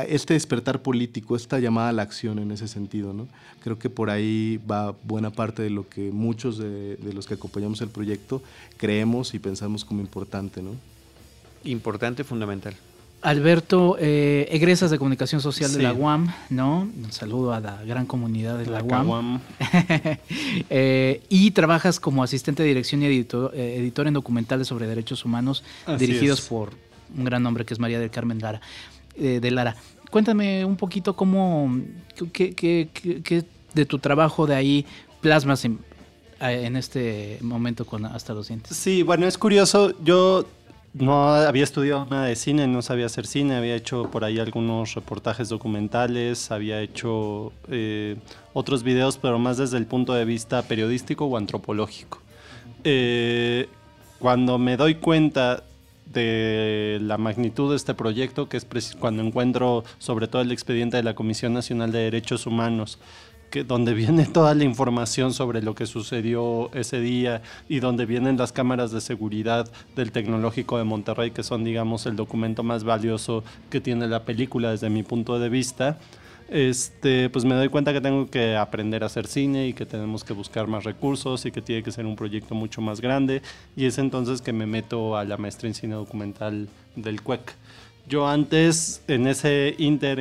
este 0.08 0.36
despertar 0.36 0.82
político, 0.82 1.36
esta 1.36 1.60
llamada 1.60 1.90
a 1.90 1.92
la 1.92 2.02
acción 2.02 2.40
en 2.40 2.52
ese 2.52 2.70
sentido, 2.70 3.14
¿no? 3.14 3.28
Creo 3.62 3.78
que 3.78 3.90
por 3.90 4.10
ahí 4.10 4.58
va 4.70 4.96
buena 5.04 5.32
parte 5.32 5.62
de 5.62 5.70
lo 5.70 5.88
que 5.90 6.12
muchos 6.12 6.58
de, 6.58 6.98
los 7.14 7.28
que 7.28 7.34
acompañamos 7.34 7.82
el 7.82 7.90
proyecto 7.90 8.42
creemos 8.78 9.34
y 9.34 9.40
pensamos 9.40 9.84
como 9.84 10.00
importante, 10.00 10.62
¿no? 10.62 10.72
Importante, 11.66 12.24
fundamental. 12.24 12.76
Alberto, 13.24 13.96
eh, 14.00 14.48
egresas 14.52 14.92
de 14.92 14.98
comunicación 14.98 15.40
social 15.40 15.72
de 15.72 15.82
la 15.82 15.94
UAM, 15.94 16.34
¿no? 16.50 16.82
Un 16.82 17.12
saludo 17.12 17.54
a 17.54 17.62
la 17.62 17.82
gran 17.84 18.06
comunidad 18.06 18.58
de 18.58 18.66
la, 18.66 18.84
UAM. 18.84 19.40
Eh, 20.70 21.22
y 21.30 21.52
trabajas 21.52 22.00
como 22.00 22.24
asistente 22.24 22.64
de 22.64 22.70
dirección 22.70 23.02
y 23.02 23.06
editor, 23.06 23.52
eh, 23.56 23.78
editor 23.80 24.08
en 24.08 24.14
documentales 24.14 24.68
sobre 24.68 24.88
derechos 24.88 25.26
humanos 25.26 25.64
dirigidos 25.98 26.42
por 26.42 26.72
un 27.18 27.24
gran 27.24 27.42
nombre 27.42 27.66
que 27.66 27.74
es 27.74 27.80
María 27.80 28.00
del 28.00 28.12
Carmen 28.12 28.40
Lara, 28.40 28.62
de 29.16 29.52
Lara. 29.52 29.76
Cuéntame 30.12 30.66
un 30.66 30.76
poquito 30.76 31.16
cómo, 31.16 31.80
qué, 32.34 32.88
de 33.74 33.86
tu 33.86 34.00
trabajo 34.00 34.48
de 34.48 34.56
ahí 34.56 34.86
plasmas 35.22 35.66
en, 35.66 35.80
en 36.40 36.76
este 36.76 37.38
momento 37.42 37.86
con 37.86 38.06
Hasta 38.06 38.34
los 38.34 38.48
Dientes. 38.48 38.76
Sí, 38.76 39.04
bueno, 39.04 39.28
es 39.28 39.38
curioso. 39.38 39.94
Yo 40.04 40.46
no 40.94 41.28
había 41.28 41.64
estudiado 41.64 42.06
nada 42.10 42.26
de 42.26 42.36
cine, 42.36 42.68
no 42.68 42.82
sabía 42.82 43.08
hacer 43.08 43.26
cine, 43.26 43.56
había 43.56 43.76
hecho 43.76 44.12
por 44.12 44.24
ahí 44.24 44.40
algunos 44.40 44.94
reportajes 44.94 45.50
documentales, 45.50 46.52
había 46.52 46.82
hecho 46.82 47.52
eh, 47.70 48.18
otros 48.54 48.84
videos, 48.84 49.18
pero 49.18 49.40
más 49.40 49.58
desde 49.58 49.78
el 49.78 49.88
punto 49.88 50.14
de 50.14 50.26
vista 50.26 50.62
periodístico 50.62 51.26
o 51.26 51.38
antropológico. 51.38 52.22
Eh, 52.84 53.68
cuando 54.20 54.58
me 54.58 54.78
doy 54.78 54.96
cuenta 54.96 55.64
de 56.06 57.00
la 57.02 57.18
magnitud 57.18 57.72
de 57.72 57.76
este 57.76 57.96
proyecto, 57.96 58.48
que 58.48 58.58
es 58.58 58.96
cuando 59.00 59.24
encuentro 59.24 59.84
sobre 59.98 60.28
todo 60.28 60.44
el 60.44 60.52
expediente 60.52 60.98
de 60.98 61.04
la 61.04 61.16
Comisión 61.16 61.54
Nacional 61.54 61.92
de 61.92 62.00
Derechos 62.00 62.46
Humanos, 62.46 63.00
donde 63.62 63.94
viene 63.94 64.26
toda 64.26 64.56
la 64.56 64.64
información 64.64 65.34
sobre 65.34 65.62
lo 65.62 65.76
que 65.76 65.86
sucedió 65.86 66.74
ese 66.74 67.00
día 67.00 67.44
y 67.70 67.80
donde 67.80 68.08
vienen 68.08 68.38
las 68.38 68.52
cámaras 68.52 68.92
de 68.92 69.02
seguridad 69.02 69.70
del 69.96 70.12
Tecnológico 70.12 70.80
de 70.80 70.84
Monterrey, 70.84 71.30
que 71.30 71.44
son, 71.44 71.64
digamos, 71.64 72.08
el 72.08 72.16
documento 72.16 72.64
más 72.64 72.84
valioso 72.84 73.44
que 73.70 73.80
tiene 73.80 74.08
la 74.08 74.26
película 74.26 74.72
desde 74.72 74.90
mi 74.90 75.04
punto 75.04 75.38
de 75.38 75.50
vista. 75.50 76.00
Este, 76.50 77.30
pues 77.30 77.46
me 77.46 77.56
doy 77.56 77.70
cuenta 77.70 77.94
que 77.94 78.02
tengo 78.02 78.28
que 78.28 78.56
aprender 78.56 79.04
a 79.04 79.06
hacer 79.08 79.28
cine 79.28 79.68
y 79.68 79.74
que 79.74 79.86
tenemos 79.86 80.24
que 80.24 80.34
buscar 80.34 80.68
más 80.68 80.84
recursos 80.84 81.46
y 81.46 81.52
que 81.52 81.62
tiene 81.62 81.84
que 81.84 81.92
ser 81.92 82.06
un 82.06 82.16
proyecto 82.16 82.54
mucho 82.54 82.82
más 82.82 83.02
grande 83.02 83.42
y 83.76 83.86
es 83.86 83.98
entonces 83.98 84.42
que 84.42 84.54
me 84.54 84.66
meto 84.66 85.16
a 85.16 85.24
la 85.24 85.38
maestra 85.38 85.68
en 85.68 85.74
cine 85.74 85.96
documental 85.96 86.68
del 86.96 87.22
CUEC. 87.22 87.56
Yo 88.06 88.28
antes, 88.28 89.02
en 89.08 89.28
ese 89.28 89.76
inter, 89.78 90.20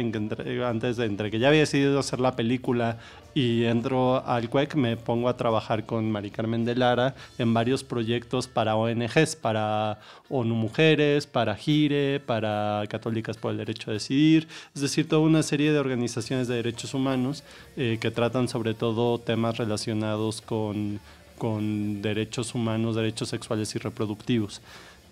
antes 0.64 0.96
de 0.96 1.04
entre 1.04 1.32
que 1.32 1.40
ya 1.40 1.48
había 1.48 1.60
decidido 1.60 1.98
hacer 1.98 2.20
la 2.20 2.36
película 2.36 2.98
y 3.34 3.64
entro 3.64 4.24
al 4.26 4.48
CUEC, 4.48 4.74
me 4.74 4.96
pongo 4.96 5.28
a 5.28 5.36
trabajar 5.36 5.86
con 5.86 6.10
Mari 6.10 6.30
Carmen 6.30 6.64
de 6.64 6.74
Lara 6.74 7.14
en 7.38 7.54
varios 7.54 7.84
proyectos 7.84 8.48
para 8.48 8.76
ONGs, 8.76 9.36
para 9.36 10.00
ONU 10.28 10.54
Mujeres, 10.54 11.26
para 11.26 11.54
GIRE, 11.54 12.20
para 12.20 12.84
Católicas 12.88 13.36
por 13.36 13.52
el 13.52 13.58
Derecho 13.58 13.90
a 13.90 13.94
Decidir, 13.94 14.48
es 14.74 14.82
decir, 14.82 15.08
toda 15.08 15.22
una 15.22 15.42
serie 15.42 15.72
de 15.72 15.78
organizaciones 15.78 16.48
de 16.48 16.56
derechos 16.56 16.94
humanos 16.94 17.44
eh, 17.76 17.98
que 18.00 18.10
tratan 18.10 18.48
sobre 18.48 18.74
todo 18.74 19.18
temas 19.18 19.56
relacionados 19.56 20.40
con, 20.40 21.00
con 21.38 22.02
derechos 22.02 22.54
humanos, 22.54 22.96
derechos 22.96 23.28
sexuales 23.28 23.74
y 23.74 23.78
reproductivos. 23.78 24.60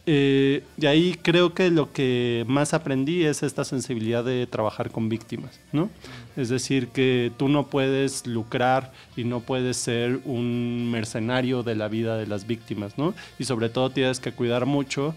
Eh, 0.07 0.65
de 0.77 0.89
ahí 0.89 1.17
creo 1.21 1.53
que 1.53 1.71
lo 1.71 1.93
que 1.93 2.45
más 2.49 2.73
aprendí 2.75 3.25
es 3.25 3.43
esta 3.43 3.65
sensibilidad 3.65 4.25
de 4.25 4.47
trabajar 4.47 4.91
con 4.91 5.09
víctimas, 5.09 5.61
¿no? 5.73 5.91
Es 6.37 6.49
decir, 6.49 6.89
que 6.89 7.31
tú 7.37 7.49
no 7.49 7.67
puedes 7.67 8.27
lucrar 8.27 8.93
y 9.17 9.25
no 9.25 9.41
puedes 9.41 9.77
ser 9.77 10.21
un 10.25 10.91
mercenario 10.91 11.63
de 11.63 11.75
la 11.75 11.89
vida 11.89 12.17
de 12.17 12.27
las 12.27 12.47
víctimas, 12.47 12.97
¿no? 12.97 13.15
Y 13.39 13.45
sobre 13.45 13.69
todo 13.69 13.91
tienes 13.91 14.21
que 14.21 14.33
cuidar 14.33 14.67
mucho 14.67 15.15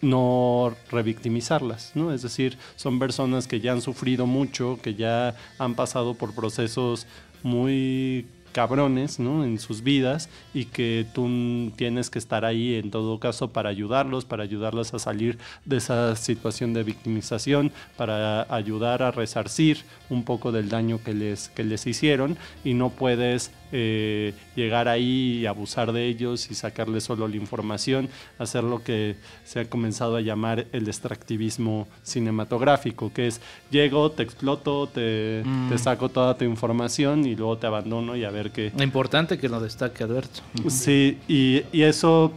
no 0.00 0.74
revictimizarlas, 0.90 1.92
¿no? 1.94 2.12
Es 2.12 2.22
decir, 2.22 2.56
son 2.76 2.98
personas 2.98 3.46
que 3.46 3.60
ya 3.60 3.72
han 3.72 3.82
sufrido 3.82 4.26
mucho, 4.26 4.78
que 4.82 4.94
ya 4.94 5.34
han 5.58 5.74
pasado 5.74 6.14
por 6.14 6.34
procesos 6.34 7.06
muy 7.42 8.26
cabrones 8.58 9.20
¿no? 9.20 9.44
en 9.44 9.60
sus 9.60 9.84
vidas 9.84 10.28
y 10.52 10.64
que 10.64 11.06
tú 11.14 11.70
tienes 11.76 12.10
que 12.10 12.18
estar 12.18 12.44
ahí 12.44 12.74
en 12.74 12.90
todo 12.90 13.20
caso 13.20 13.52
para 13.52 13.68
ayudarlos, 13.68 14.24
para 14.24 14.42
ayudarlos 14.42 14.92
a 14.94 14.98
salir 14.98 15.38
de 15.64 15.76
esa 15.76 16.16
situación 16.16 16.74
de 16.74 16.82
victimización, 16.82 17.70
para 17.96 18.52
ayudar 18.52 19.04
a 19.04 19.12
resarcir 19.12 19.84
un 20.10 20.24
poco 20.24 20.50
del 20.50 20.70
daño 20.70 20.98
que 21.04 21.14
les, 21.14 21.50
que 21.50 21.62
les 21.62 21.86
hicieron 21.86 22.36
y 22.64 22.74
no 22.74 22.90
puedes 22.90 23.52
eh, 23.72 24.34
llegar 24.56 24.88
ahí 24.88 25.40
y 25.40 25.46
abusar 25.46 25.92
de 25.92 26.06
ellos 26.06 26.50
y 26.50 26.54
sacarles 26.54 27.04
solo 27.04 27.28
la 27.28 27.36
información, 27.36 28.08
hacer 28.38 28.64
lo 28.64 28.82
que 28.82 29.16
se 29.44 29.60
ha 29.60 29.64
comenzado 29.68 30.16
a 30.16 30.20
llamar 30.20 30.66
el 30.72 30.88
extractivismo 30.88 31.88
cinematográfico, 32.02 33.12
que 33.12 33.28
es 33.28 33.40
llego, 33.70 34.10
te 34.10 34.22
exploto, 34.22 34.86
te, 34.86 35.42
te 35.42 35.74
mm. 35.74 35.78
saco 35.78 36.08
toda 36.08 36.36
tu 36.36 36.44
información 36.44 37.26
y 37.26 37.34
luego 37.36 37.58
te 37.58 37.66
abandono 37.66 38.16
y 38.16 38.24
a 38.24 38.30
ver 38.30 38.50
qué. 38.50 38.72
Importante 38.78 39.38
que 39.38 39.48
lo 39.48 39.60
destaque 39.60 40.04
Alberto. 40.04 40.40
Sí, 40.68 41.18
y, 41.28 41.62
y 41.72 41.82
eso, 41.82 42.32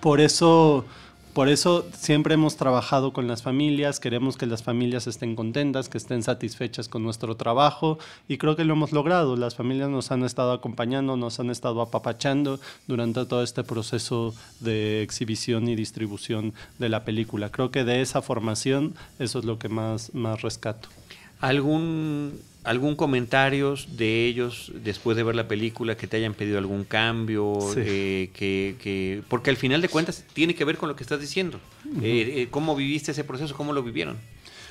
por 0.00 0.20
eso 0.20 0.84
por 1.40 1.48
eso 1.48 1.88
siempre 1.96 2.34
hemos 2.34 2.58
trabajado 2.58 3.14
con 3.14 3.26
las 3.26 3.42
familias, 3.42 3.98
queremos 3.98 4.36
que 4.36 4.44
las 4.44 4.62
familias 4.62 5.06
estén 5.06 5.34
contentas, 5.34 5.88
que 5.88 5.96
estén 5.96 6.22
satisfechas 6.22 6.86
con 6.90 7.02
nuestro 7.02 7.34
trabajo 7.34 7.98
y 8.28 8.36
creo 8.36 8.56
que 8.56 8.64
lo 8.66 8.74
hemos 8.74 8.92
logrado. 8.92 9.36
Las 9.36 9.54
familias 9.54 9.88
nos 9.88 10.10
han 10.10 10.22
estado 10.22 10.52
acompañando, 10.52 11.16
nos 11.16 11.40
han 11.40 11.48
estado 11.48 11.80
apapachando 11.80 12.60
durante 12.86 13.24
todo 13.24 13.42
este 13.42 13.64
proceso 13.64 14.34
de 14.60 15.00
exhibición 15.00 15.66
y 15.70 15.76
distribución 15.76 16.52
de 16.78 16.90
la 16.90 17.06
película. 17.06 17.48
Creo 17.48 17.70
que 17.70 17.84
de 17.84 18.02
esa 18.02 18.20
formación 18.20 18.94
eso 19.18 19.38
es 19.38 19.46
lo 19.46 19.58
que 19.58 19.70
más, 19.70 20.14
más 20.14 20.42
rescato. 20.42 20.90
¿Algún 21.40 22.38
algún 22.64 22.94
comentario 22.94 23.74
de 23.88 24.26
ellos 24.26 24.72
después 24.84 25.16
de 25.16 25.22
ver 25.22 25.34
la 25.34 25.48
película 25.48 25.96
que 25.96 26.06
te 26.06 26.18
hayan 26.18 26.34
pedido 26.34 26.58
algún 26.58 26.84
cambio 26.84 27.58
eh, 27.76 28.30
que, 28.34 29.22
porque 29.28 29.50
al 29.50 29.56
final 29.56 29.80
de 29.80 29.88
cuentas 29.88 30.24
tiene 30.34 30.54
que 30.54 30.64
ver 30.64 30.76
con 30.76 30.88
lo 30.88 30.96
que 30.96 31.02
estás 31.02 31.20
diciendo 31.20 31.58
eh, 32.02 32.34
eh, 32.36 32.48
cómo 32.50 32.76
viviste 32.76 33.12
ese 33.12 33.24
proceso 33.24 33.56
cómo 33.56 33.72
lo 33.72 33.82
vivieron 33.82 34.18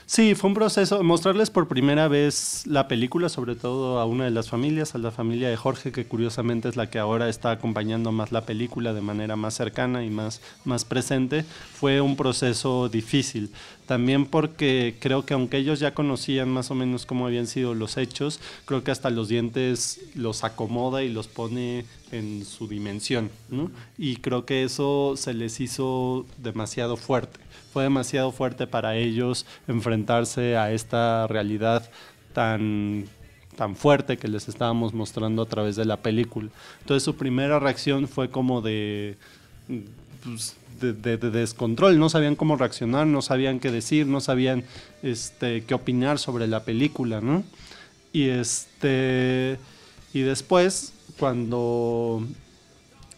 Sí, 0.09 0.33
fue 0.33 0.47
un 0.47 0.55
proceso, 0.55 1.03
mostrarles 1.03 1.51
por 1.51 1.67
primera 1.67 2.07
vez 2.07 2.63
la 2.65 2.87
película, 2.87 3.29
sobre 3.29 3.55
todo 3.55 3.99
a 3.99 4.07
una 4.07 4.23
de 4.23 4.31
las 4.31 4.49
familias, 4.49 4.95
a 4.95 4.97
la 4.97 5.11
familia 5.11 5.49
de 5.49 5.55
Jorge, 5.55 5.91
que 5.91 6.07
curiosamente 6.07 6.67
es 6.67 6.75
la 6.75 6.89
que 6.89 6.97
ahora 6.97 7.29
está 7.29 7.51
acompañando 7.51 8.11
más 8.11 8.31
la 8.31 8.43
película 8.43 8.95
de 8.95 9.01
manera 9.01 9.35
más 9.35 9.53
cercana 9.53 10.03
y 10.03 10.09
más, 10.09 10.41
más 10.65 10.83
presente, 10.83 11.45
fue 11.75 12.01
un 12.01 12.15
proceso 12.15 12.89
difícil. 12.89 13.51
También 13.89 14.27
porque 14.27 14.93
creo 14.99 15.25
que 15.25 15.33
aunque 15.33 15.57
ellos 15.57 15.79
ya 15.79 15.95
conocían 15.95 16.47
más 16.47 16.69
o 16.69 16.75
menos 16.75 17.07
cómo 17.07 17.25
habían 17.25 17.47
sido 17.47 17.73
los 17.73 17.97
hechos, 17.97 18.39
creo 18.65 18.83
que 18.83 18.91
hasta 18.91 19.09
los 19.09 19.29
dientes 19.29 19.99
los 20.13 20.43
acomoda 20.43 21.01
y 21.01 21.09
los 21.09 21.27
pone 21.27 21.85
en 22.11 22.45
su 22.45 22.67
dimensión. 22.67 23.31
Y 23.97 24.17
creo 24.17 24.45
que 24.45 24.63
eso 24.63 25.15
se 25.17 25.33
les 25.33 25.59
hizo 25.59 26.27
demasiado 26.37 26.97
fuerte 26.97 27.39
fue 27.73 27.83
demasiado 27.83 28.31
fuerte 28.31 28.67
para 28.67 28.95
ellos 28.95 29.45
enfrentarse 29.67 30.57
a 30.57 30.71
esta 30.71 31.27
realidad 31.27 31.89
tan 32.33 33.05
tan 33.55 33.75
fuerte 33.75 34.17
que 34.17 34.27
les 34.27 34.47
estábamos 34.49 34.93
mostrando 34.93 35.41
a 35.41 35.45
través 35.45 35.75
de 35.75 35.85
la 35.85 35.97
película. 35.97 36.49
Entonces 36.81 37.03
su 37.03 37.15
primera 37.15 37.59
reacción 37.59 38.07
fue 38.07 38.29
como 38.29 38.61
de, 38.61 39.17
pues, 40.23 40.55
de, 40.79 41.17
descontrol, 41.17 41.99
no 41.99 42.09
sabían 42.09 42.35
cómo 42.35 42.55
reaccionar, 42.55 43.07
no 43.07 43.21
sabían 43.21 43.59
qué 43.59 43.71
decir, 43.71 44.07
no 44.07 44.21
sabían 44.21 44.63
este, 45.03 45.63
qué 45.63 45.73
opinar 45.73 46.19
sobre 46.19 46.47
la 46.47 46.63
película, 46.63 47.21
¿no? 47.21 47.43
Y, 48.11 48.29
este, 48.29 49.57
y 50.13 50.21
después, 50.21 50.93
cuando 51.19 52.23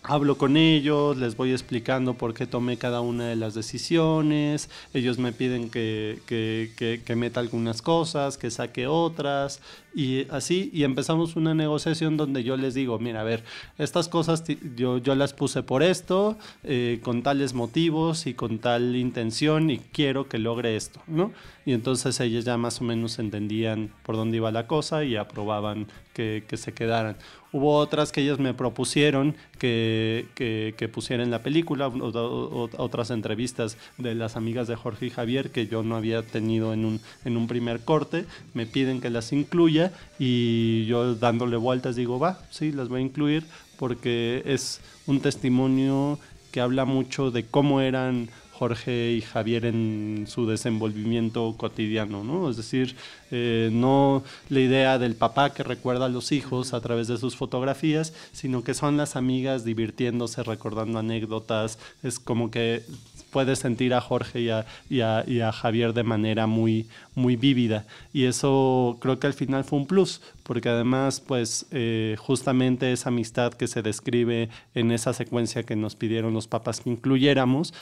hablo 0.03 0.37
con 0.37 0.57
ellos, 0.57 1.17
les 1.17 1.35
voy 1.37 1.51
explicando 1.51 2.15
por 2.15 2.33
qué 2.33 2.47
tomé 2.47 2.77
cada 2.77 3.01
una 3.01 3.27
de 3.27 3.35
las 3.35 3.53
decisiones, 3.53 4.69
ellos 4.93 5.19
me 5.19 5.31
piden 5.31 5.69
que, 5.69 6.19
que, 6.25 7.01
que, 7.05 7.15
meta 7.15 7.39
algunas 7.39 7.81
cosas, 7.81 8.37
que 8.37 8.49
saque 8.49 8.87
otras, 8.87 9.61
y 9.93 10.27
así, 10.29 10.69
y 10.73 10.83
empezamos 10.83 11.35
una 11.35 11.53
negociación 11.53 12.17
donde 12.17 12.43
yo 12.43 12.55
les 12.57 12.73
digo, 12.73 12.97
mira, 12.99 13.21
a 13.21 13.23
ver, 13.23 13.43
estas 13.77 14.07
cosas 14.07 14.43
yo, 14.75 14.97
yo 14.99 15.15
las 15.15 15.33
puse 15.33 15.63
por 15.63 15.83
esto, 15.83 16.37
eh, 16.63 16.99
con 17.03 17.23
tales 17.23 17.53
motivos 17.53 18.27
y 18.27 18.33
con 18.33 18.59
tal 18.59 18.95
intención, 18.95 19.69
y 19.69 19.79
quiero 19.79 20.27
que 20.27 20.37
logre 20.37 20.75
esto, 20.75 21.01
¿no? 21.07 21.31
Y 21.65 21.73
entonces 21.73 22.19
ellos 22.19 22.45
ya 22.45 22.57
más 22.57 22.81
o 22.81 22.83
menos 22.83 23.19
entendían 23.19 23.91
por 24.03 24.15
dónde 24.15 24.37
iba 24.37 24.51
la 24.51 24.67
cosa 24.67 25.03
y 25.03 25.15
aprobaban 25.15 25.87
que, 26.13 26.43
que 26.47 26.57
se 26.57 26.73
quedaran. 26.73 27.17
Hubo 27.53 27.75
otras 27.75 28.13
que 28.13 28.21
ellos 28.21 28.39
me 28.39 28.53
propusieron 28.53 29.35
que, 29.59 30.25
que, 30.35 30.73
que 30.77 30.89
en 31.13 31.31
la 31.31 31.43
película, 31.43 31.87
otras 31.89 33.11
entrevistas 33.11 33.77
de 33.97 34.15
las 34.15 34.37
amigas 34.37 34.67
de 34.69 34.75
Jorge 34.75 35.07
y 35.07 35.09
Javier 35.09 35.51
que 35.51 35.67
yo 35.67 35.83
no 35.83 35.97
había 35.97 36.23
tenido 36.23 36.73
en 36.73 36.85
un, 36.85 37.01
en 37.25 37.35
un 37.35 37.47
primer 37.47 37.81
corte, 37.81 38.25
me 38.53 38.65
piden 38.65 39.01
que 39.01 39.09
las 39.09 39.33
incluya 39.33 39.80
y 40.19 40.85
yo 40.85 41.15
dándole 41.15 41.57
vueltas 41.57 41.95
digo, 41.95 42.19
va, 42.19 42.39
sí, 42.49 42.71
las 42.71 42.89
voy 42.89 42.99
a 42.99 43.03
incluir 43.05 43.45
porque 43.77 44.43
es 44.45 44.81
un 45.07 45.21
testimonio 45.21 46.19
que 46.51 46.61
habla 46.61 46.85
mucho 46.85 47.31
de 47.31 47.45
cómo 47.45 47.81
eran 47.81 48.29
Jorge 48.61 49.13
y 49.13 49.21
Javier 49.21 49.65
en 49.65 50.25
su 50.27 50.45
desenvolvimiento 50.45 51.55
cotidiano, 51.57 52.23
¿no? 52.23 52.47
Es 52.47 52.57
decir, 52.57 52.95
eh, 53.31 53.71
no 53.73 54.23
la 54.49 54.59
idea 54.59 54.99
del 54.99 55.15
papá 55.15 55.51
que 55.51 55.63
recuerda 55.63 56.05
a 56.05 56.09
los 56.09 56.31
hijos 56.31 56.75
a 56.75 56.79
través 56.79 57.07
de 57.07 57.17
sus 57.17 57.35
fotografías, 57.35 58.13
sino 58.33 58.63
que 58.63 58.75
son 58.75 58.97
las 58.97 59.15
amigas 59.15 59.65
divirtiéndose, 59.65 60.43
recordando 60.43 60.99
anécdotas, 60.99 61.79
es 62.03 62.19
como 62.19 62.51
que 62.51 62.83
puedes 63.31 63.59
sentir 63.59 63.93
a 63.93 64.01
Jorge 64.01 64.41
y 64.41 64.49
a, 64.49 64.65
y 64.89 65.39
a, 65.39 65.51
Javier 65.51 65.93
de 65.93 66.03
manera 66.03 66.47
muy, 66.47 66.87
muy 67.15 67.35
vívida. 67.35 67.85
Y 68.13 68.25
eso 68.25 68.97
creo 69.01 69.19
que 69.19 69.27
al 69.27 69.33
final 69.33 69.63
fue 69.63 69.79
un 69.79 69.87
plus, 69.87 70.21
porque 70.43 70.69
además, 70.69 71.19
pues 71.19 71.65
eh, 71.71 72.15
justamente 72.19 72.91
esa 72.91 73.09
amistad 73.09 73.53
que 73.53 73.67
se 73.67 73.81
describe 73.81 74.49
en 74.75 74.91
esa 74.91 75.13
secuencia 75.13 75.63
que 75.63 75.75
nos 75.75 75.95
pidieron 75.95 76.33
los 76.33 76.47
papás 76.47 76.81
que 76.81 76.89
incluyéramos, 76.89 77.73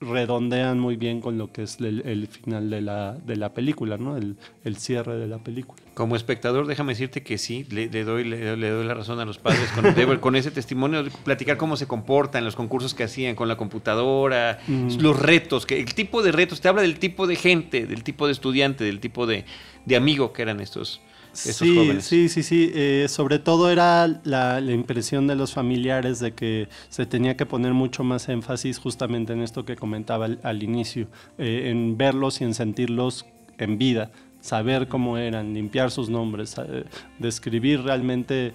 redondean 0.00 0.78
muy 0.78 0.96
bien 0.96 1.20
con 1.20 1.38
lo 1.38 1.52
que 1.52 1.62
es 1.62 1.78
el, 1.80 2.28
final 2.28 2.68
de 2.70 2.80
la, 2.80 3.12
de 3.14 3.36
la 3.36 3.54
película, 3.54 3.96
¿no? 3.96 4.16
El, 4.16 4.36
el, 4.64 4.76
cierre 4.76 5.16
de 5.16 5.26
la 5.26 5.38
película. 5.38 5.80
Como 5.94 6.16
espectador, 6.16 6.66
déjame 6.66 6.92
decirte 6.92 7.22
que 7.22 7.38
sí, 7.38 7.66
le, 7.70 7.88
doy, 8.04 8.24
le, 8.24 8.54
doy 8.54 8.86
la 8.86 8.94
razón 8.94 9.20
a 9.20 9.24
los 9.24 9.38
padres 9.38 9.70
con, 9.72 10.18
con 10.18 10.36
ese 10.36 10.50
testimonio, 10.50 11.04
platicar 11.24 11.56
cómo 11.56 11.76
se 11.76 11.86
comportan, 11.86 12.44
los 12.44 12.56
concursos 12.56 12.94
que 12.94 13.04
hacían 13.04 13.34
con 13.34 13.48
la 13.48 13.56
computadora, 13.56 14.58
los 14.68 15.18
retos, 15.18 15.64
que 15.64 15.80
el 15.80 15.94
tipo 15.94 16.22
de 16.22 16.32
retos, 16.32 16.60
te 16.60 16.68
habla 16.68 16.82
del 16.82 16.98
tipo 16.98 17.26
de 17.26 17.36
gente, 17.36 17.86
del 17.86 18.02
tipo 18.02 18.26
de 18.26 18.32
estudiante, 18.32 18.84
del 18.84 19.00
tipo 19.00 19.26
de, 19.26 19.44
de 19.86 19.96
amigo 19.96 20.32
que 20.32 20.42
eran 20.42 20.60
estos, 20.60 21.00
sí, 21.36 22.00
Sí, 22.00 22.28
sí, 22.28 22.42
sí. 22.42 22.70
Eh, 22.74 23.06
sobre 23.08 23.38
todo 23.38 23.70
era 23.70 24.06
la, 24.24 24.60
impresión 24.60 25.26
de 25.26 25.36
los 25.36 25.52
familiares 25.52 26.20
de 26.20 26.32
que 26.32 26.68
se 26.88 27.06
tenía 27.06 27.36
que 27.36 27.46
poner 27.46 27.74
mucho 27.74 28.04
más 28.04 28.28
énfasis 28.28 28.78
justamente 28.78 29.32
en 29.32 29.42
esto 29.42 29.64
que 29.64 29.76
comentaba 29.76 30.28
al, 30.42 30.62
inicio, 30.62 31.08
eh, 31.38 31.68
en 31.70 31.96
verlos 31.96 32.40
y 32.40 32.44
en 32.44 32.54
sentirlos 32.54 33.26
en 33.58 33.78
vida 33.78 34.10
saber 34.40 34.86
cómo 34.86 35.18
eran, 35.18 35.54
limpiar 35.54 35.90
sus 35.90 36.08
nombres, 36.08 36.54
eh, 36.58 36.84
describir 37.18 37.82
realmente 37.82 38.52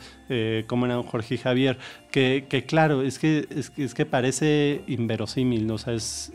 cómo 0.67 0.85
eran 0.85 1.03
Jorge 1.03 1.35
y 1.35 1.37
Javier, 1.37 1.77
que, 2.11 2.63
claro, 2.65 3.01
es 3.01 3.19
que, 3.19 3.45
es, 3.49 3.73
es, 3.75 3.93
que 3.93 4.05
parece 4.05 4.83
inverosímil, 4.87 5.67
¿no? 5.67 5.73
o 5.73 5.77
sea, 5.77 5.93
es, 5.93 6.31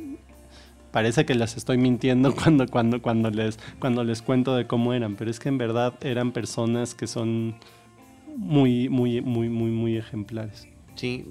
parece 0.96 1.26
que 1.26 1.34
las 1.34 1.58
estoy 1.58 1.76
mintiendo 1.76 2.34
cuando, 2.42 2.66
cuando, 2.66 3.02
cuando, 3.02 3.30
les, 3.30 3.58
cuando 3.78 4.02
les 4.02 4.22
cuento 4.22 4.56
de 4.56 4.66
cómo 4.66 4.94
eran, 4.94 5.14
pero 5.14 5.30
es 5.30 5.38
que 5.38 5.50
en 5.50 5.58
verdad 5.58 5.92
eran 6.00 6.32
personas 6.32 6.94
que 6.94 7.06
son 7.06 7.54
muy, 8.34 8.88
muy, 8.88 9.20
muy, 9.20 9.50
muy, 9.50 9.68
muy 9.68 9.98
ejemplares. 9.98 10.66
Sí, 10.94 11.26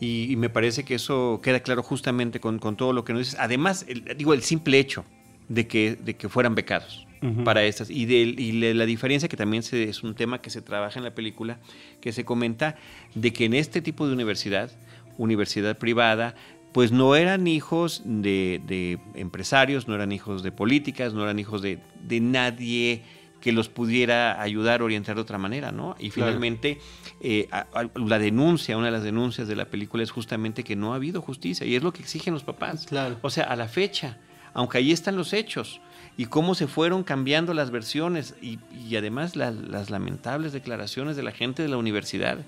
y, 0.00 0.34
me 0.38 0.48
parece 0.48 0.86
que 0.86 0.94
eso 0.94 1.38
queda 1.42 1.60
claro 1.60 1.82
justamente 1.82 2.40
con, 2.40 2.58
todo 2.60 2.94
lo 2.94 3.04
que 3.04 3.12
nos 3.12 3.20
dices. 3.26 3.36
Además, 3.38 3.84
digo, 4.16 4.32
el 4.32 4.40
simple 4.40 4.78
hecho 4.78 5.04
de 5.50 5.66
que, 5.66 5.96
de 5.96 6.16
que 6.16 6.30
fueran 6.30 6.54
becados. 6.54 7.06
para 7.44 7.64
estas. 7.64 7.90
Y, 7.90 8.06
de, 8.06 8.16
y 8.16 8.52
la 8.72 8.86
diferencia 8.86 9.28
que 9.28 9.36
también 9.36 9.62
se, 9.62 9.90
es 9.90 10.02
un 10.02 10.14
tema 10.14 10.40
que 10.40 10.48
se 10.48 10.62
trabaja 10.62 10.98
en 10.98 11.04
la 11.04 11.14
película, 11.14 11.58
que 12.00 12.12
se 12.12 12.24
comenta 12.24 12.76
de 13.14 13.34
que 13.34 13.44
en 13.44 13.52
este 13.52 13.82
tipo 13.82 14.06
de 14.06 14.14
universidad, 14.14 14.70
universidad 15.18 15.76
privada, 15.76 16.36
pues 16.72 16.92
no 16.92 17.16
eran 17.16 17.46
hijos 17.46 18.02
de, 18.04 18.98
empresarios, 19.14 19.88
no 19.88 19.94
eran 19.94 20.12
hijos 20.12 20.42
de 20.42 20.52
políticas, 20.52 21.14
no 21.14 21.22
eran 21.22 21.38
hijos 21.38 21.62
de, 21.62 21.80
nadie 22.20 23.02
que 23.40 23.52
los 23.52 23.68
pudiera 23.68 24.42
ayudar 24.42 24.80
a 24.80 24.84
orientar 24.84 25.14
de 25.14 25.22
otra 25.22 25.38
manera, 25.38 25.70
¿no? 25.70 25.94
Y 26.00 26.10
finalmente, 26.10 26.80
eh, 27.20 27.48
la 27.94 28.18
denuncia, 28.18 28.76
una 28.76 28.86
de 28.86 28.92
las 28.92 29.04
denuncias 29.04 29.46
de 29.46 29.54
la 29.54 29.66
película 29.66 30.02
es 30.02 30.10
justamente 30.10 30.64
que 30.64 30.74
no 30.74 30.92
ha 30.92 30.96
habido 30.96 31.22
justicia 31.22 31.64
y 31.64 31.76
es 31.76 31.82
lo 31.82 31.92
que 31.92 32.02
exigen 32.02 32.34
los 32.34 32.42
papás. 32.42 32.86
O 33.22 33.30
sea, 33.30 33.44
a 33.44 33.54
la 33.54 33.68
fecha, 33.68 34.18
aunque 34.54 34.78
ahí 34.78 34.90
están 34.90 35.16
los 35.16 35.32
hechos 35.32 35.80
y 36.16 36.26
cómo 36.26 36.56
se 36.56 36.66
fueron 36.66 37.04
cambiando 37.04 37.54
las 37.54 37.70
versiones 37.70 38.34
y, 38.42 38.58
además 38.96 39.36
las 39.36 39.88
lamentables 39.88 40.52
declaraciones 40.52 41.16
de 41.16 41.22
la 41.22 41.30
gente 41.30 41.62
de 41.62 41.68
la 41.68 41.76
universidad 41.76 42.38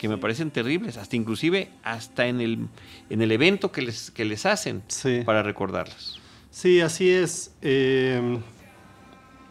que 0.00 0.08
me 0.08 0.16
parecen 0.16 0.50
terribles, 0.50 0.96
hasta 0.96 1.14
inclusive 1.14 1.68
hasta 1.82 2.26
en 2.26 2.40
el, 2.40 2.68
en 3.10 3.20
el 3.20 3.32
evento 3.32 3.70
que 3.70 3.82
les, 3.82 4.10
que 4.10 4.24
les 4.24 4.46
hacen 4.46 4.82
para 5.26 5.42
recordarlas. 5.42 6.18
Sí, 6.50 6.80
así 6.80 7.10
es. 7.10 7.52
Eh, 7.60 8.38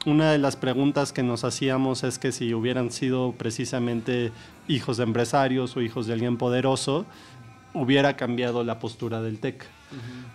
una 0.07 0.31
de 0.31 0.39
las 0.39 0.55
preguntas 0.55 1.13
que 1.13 1.21
nos 1.21 1.43
hacíamos 1.43 2.03
es 2.03 2.17
que 2.17 2.31
si 2.31 2.55
hubieran 2.55 2.91
sido 2.91 3.33
precisamente 3.33 4.31
hijos 4.67 4.97
de 4.97 5.03
empresarios 5.03 5.77
o 5.77 5.81
hijos 5.81 6.07
de 6.07 6.13
alguien 6.13 6.37
poderoso, 6.37 7.05
hubiera 7.73 8.15
cambiado 8.15 8.63
la 8.63 8.79
postura 8.79 9.21
del 9.21 9.39
TEC. 9.39 9.65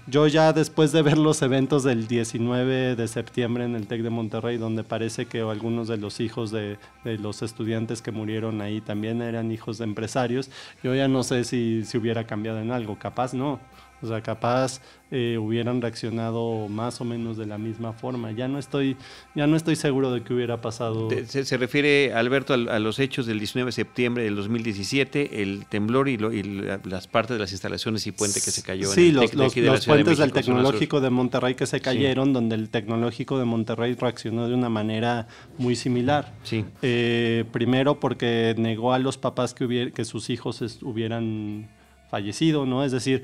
Yo 0.07 0.27
ya 0.27 0.53
después 0.53 0.91
de 0.93 1.03
ver 1.03 1.17
los 1.17 1.41
eventos 1.41 1.85
del 1.85 2.09
19 2.09 2.97
de 2.97 3.09
septiembre 3.09 3.65
en 3.65 3.77
el 3.77 3.87
TEC 3.87 4.03
de 4.03 4.11
Monterrey, 4.11 4.57
donde 4.57 4.83
parece 4.83 5.27
que 5.27 5.41
algunos 5.41 5.89
de 5.89 5.97
los 5.97 6.21
hijos 6.21 6.51
de, 6.51 6.79
los 7.05 7.43
estudiantes 7.43 8.03
que 8.03 8.11
murieron 8.11 8.61
ahí 8.61 8.81
también 8.81 9.23
eran 9.23 9.53
hijos 9.53 9.79
de 9.79 9.85
empresarios, 9.85 10.51
yo 10.83 10.95
ya 10.95 11.09
no 11.09 11.23
sé 11.23 11.45
si, 11.45 11.85
si 11.85 11.99
hubiera 11.99 12.27
cambiado 12.27 12.61
en 12.61 12.73
algo, 12.73 12.99
capaz 12.99 13.33
no. 13.33 13.61
O 14.05 14.07
sea, 14.07 14.21
capaz 14.21 14.83
eh, 15.11 15.39
hubieran 15.39 15.81
reaccionado 15.81 16.69
más 16.69 17.01
o 17.01 17.05
menos 17.07 17.39
de 17.39 17.47
la 17.47 17.57
misma 17.57 17.95
forma. 17.95 18.33
Ya 18.33 18.49
no 18.49 18.59
estoy, 18.59 18.99
ya 19.35 19.47
no 19.47 19.57
estoy 19.57 19.77
seguro 19.77 20.13
de 20.13 20.23
que 20.23 20.35
hubiera 20.35 20.61
pasado. 20.61 21.09
Se, 21.27 21.57
refiere, 21.57 22.13
Alberto, 22.13 22.53
a, 22.53 22.79
los 22.79 22.99
hechos 22.99 23.25
del 23.25 23.39
19 23.39 23.69
de 23.69 23.73
septiembre 23.73 24.25
del 24.25 24.37
2017, 24.37 25.41
el 25.43 25.65
temblor 25.67 26.11
y, 26.11 26.19
las 26.19 27.09
partes 27.09 27.37
de 27.37 27.41
las 27.41 27.53
instalaciones 27.53 28.07
y 28.07 28.13
puente 28.13 28.43
que 28.43 28.51
se 28.51 28.63
cayó. 28.63 28.89
Sí, 28.89 29.09
en 29.09 29.09
el 29.09 29.15
los, 29.15 29.57
los, 29.57 29.87
puentes 29.87 30.19
del 30.19 30.33
Tecnológico 30.33 31.01
de 31.01 31.09
Monterrey 31.09 31.55
que 31.55 31.67
se 31.67 31.81
cayeron, 31.81 32.35
donde 32.35 32.57
el 32.57 32.69
Tecnológico 32.69 33.39
de 33.39 33.47
Monterrey 33.47 33.95
reaccionó 33.95 34.49
de 34.49 34.55
una 34.55 34.69
manera 34.69 35.29
muy 35.57 35.77
similar. 35.77 36.35
Sí. 36.43 36.63
Eh, 36.83 37.47
primero 37.53 38.01
porque 38.01 38.55
negó 38.59 38.93
a 38.93 38.99
los 38.99 39.17
papás 39.17 39.55
que, 39.55 39.93
que 39.95 40.05
sus 40.05 40.29
hijos 40.29 40.61
hubieran 40.83 41.69
fallecido, 42.11 42.65
¿no? 42.65 42.85
Es 42.85 42.93
decir, 42.93 43.23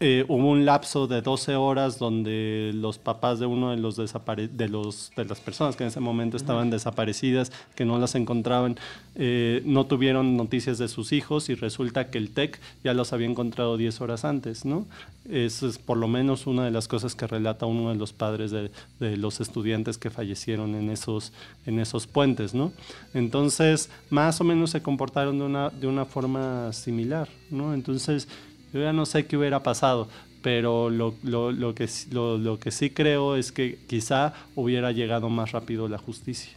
eh, 0.00 0.24
hubo 0.26 0.50
un 0.50 0.64
lapso 0.64 1.06
de 1.06 1.22
12 1.22 1.54
horas 1.54 2.00
donde 2.00 2.72
los 2.74 2.98
papás 2.98 3.38
de 3.38 3.46
uno 3.46 3.70
de 3.70 3.76
los, 3.76 3.96
de 3.96 4.68
los 4.68 5.12
de 5.16 5.24
las 5.24 5.40
personas 5.40 5.76
que 5.76 5.84
en 5.84 5.88
ese 5.88 6.00
momento 6.00 6.36
estaban 6.36 6.68
desaparecidas, 6.68 7.52
que 7.76 7.84
no 7.84 7.98
las 8.00 8.16
encontraban, 8.16 8.76
eh, 9.14 9.62
no 9.64 9.86
tuvieron 9.86 10.36
noticias 10.36 10.78
de 10.78 10.88
sus 10.88 11.12
hijos 11.12 11.48
y 11.48 11.54
resulta 11.54 12.10
que 12.10 12.18
el 12.18 12.30
TEC 12.30 12.58
ya 12.82 12.92
los 12.92 13.12
había 13.12 13.28
encontrado 13.28 13.76
10 13.76 14.00
horas 14.00 14.24
antes, 14.24 14.64
¿no? 14.64 14.84
Eso 15.30 15.68
es 15.68 15.78
por 15.78 15.96
lo 15.96 16.08
menos 16.08 16.48
una 16.48 16.64
de 16.64 16.72
las 16.72 16.88
cosas 16.88 17.14
que 17.14 17.28
relata 17.28 17.64
uno 17.64 17.90
de 17.90 17.94
los 17.94 18.12
padres 18.12 18.50
de, 18.50 18.72
de 18.98 19.16
los 19.16 19.40
estudiantes 19.40 19.96
que 19.96 20.10
fallecieron 20.10 20.74
en 20.74 20.90
esos, 20.90 21.32
en 21.66 21.78
esos 21.78 22.08
puentes, 22.08 22.52
¿no? 22.52 22.72
Entonces, 23.14 23.90
más 24.10 24.40
o 24.40 24.44
menos 24.44 24.70
se 24.70 24.82
comportaron 24.82 25.38
de 25.38 25.44
una, 25.44 25.70
de 25.70 25.86
una 25.86 26.04
forma 26.04 26.72
similar, 26.72 27.28
¿no? 27.48 27.74
Entonces, 27.74 28.28
yo 28.74 28.80
ya 28.80 28.92
no 28.92 29.06
sé 29.06 29.26
qué 29.26 29.36
hubiera 29.36 29.62
pasado, 29.62 30.08
pero 30.42 30.90
lo, 30.90 31.14
lo, 31.22 31.52
lo 31.52 31.74
que, 31.74 31.88
lo, 32.10 32.36
lo, 32.36 32.58
que 32.58 32.72
sí 32.72 32.90
creo 32.90 33.36
es 33.36 33.52
que 33.52 33.78
quizá 33.86 34.34
hubiera 34.56 34.90
llegado 34.90 35.30
más 35.30 35.52
rápido 35.52 35.88
la 35.88 35.96
justicia. 35.96 36.52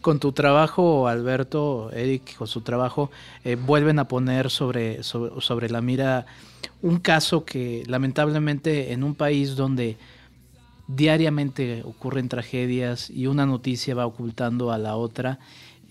Con 0.00 0.20
tu 0.20 0.32
trabajo, 0.32 1.08
Alberto, 1.08 1.90
Eric, 1.92 2.36
con 2.36 2.46
su 2.46 2.60
trabajo, 2.60 3.10
eh, 3.44 3.56
vuelven 3.56 3.98
a 3.98 4.06
poner 4.06 4.48
sobre, 4.48 5.02
sobre, 5.02 5.40
sobre 5.40 5.68
la 5.70 5.80
mira 5.80 6.24
un 6.82 6.98
caso 6.98 7.44
que 7.44 7.82
lamentablemente 7.86 8.92
en 8.92 9.02
un 9.02 9.16
país 9.16 9.56
donde 9.56 9.96
diariamente 10.86 11.82
ocurren 11.84 12.28
tragedias 12.28 13.10
y 13.10 13.26
una 13.26 13.44
noticia 13.44 13.94
va 13.94 14.06
ocultando 14.06 14.70
a 14.70 14.78
la 14.78 14.96
otra, 14.96 15.40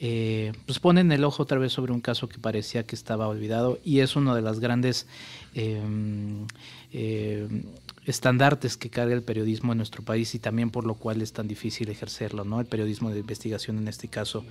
eh, 0.04 0.54
pues 0.66 0.80
ponen 0.80 1.12
el 1.12 1.24
ojo 1.24 1.44
otra 1.44 1.60
vez 1.60 1.74
sobre 1.74 1.92
un 1.94 2.02
caso 2.02 2.28
que 2.28 2.40
parecía 2.40 2.88
que 2.88 2.96
estaba 2.96 3.28
olvidado 3.28 3.78
y 3.86 4.00
es 4.00 4.16
uno 4.16 4.34
de 4.34 4.42
las 4.42 4.60
grandes 4.60 5.06
em, 5.54 6.48
em, 6.92 7.62
estandartes 8.08 8.78
que 8.78 8.90
carga 8.90 9.14
el 9.14 9.22
periodismo 9.22 9.74
en 9.74 9.78
nuestro 9.78 10.02
país 10.02 10.34
y 10.34 10.40
también 10.40 10.72
por 10.72 10.88
lo 10.88 10.96
cual 10.96 11.22
es 11.22 11.34
tan 11.34 11.48
difícil 11.48 11.88
ejercerlo, 11.90 12.44
¿no? 12.44 12.60
El 12.60 12.66
periodismo 12.66 13.12
de 13.12 13.20
investigación 13.20 13.78
en 13.78 13.88
este 13.88 14.08
caso 14.08 14.44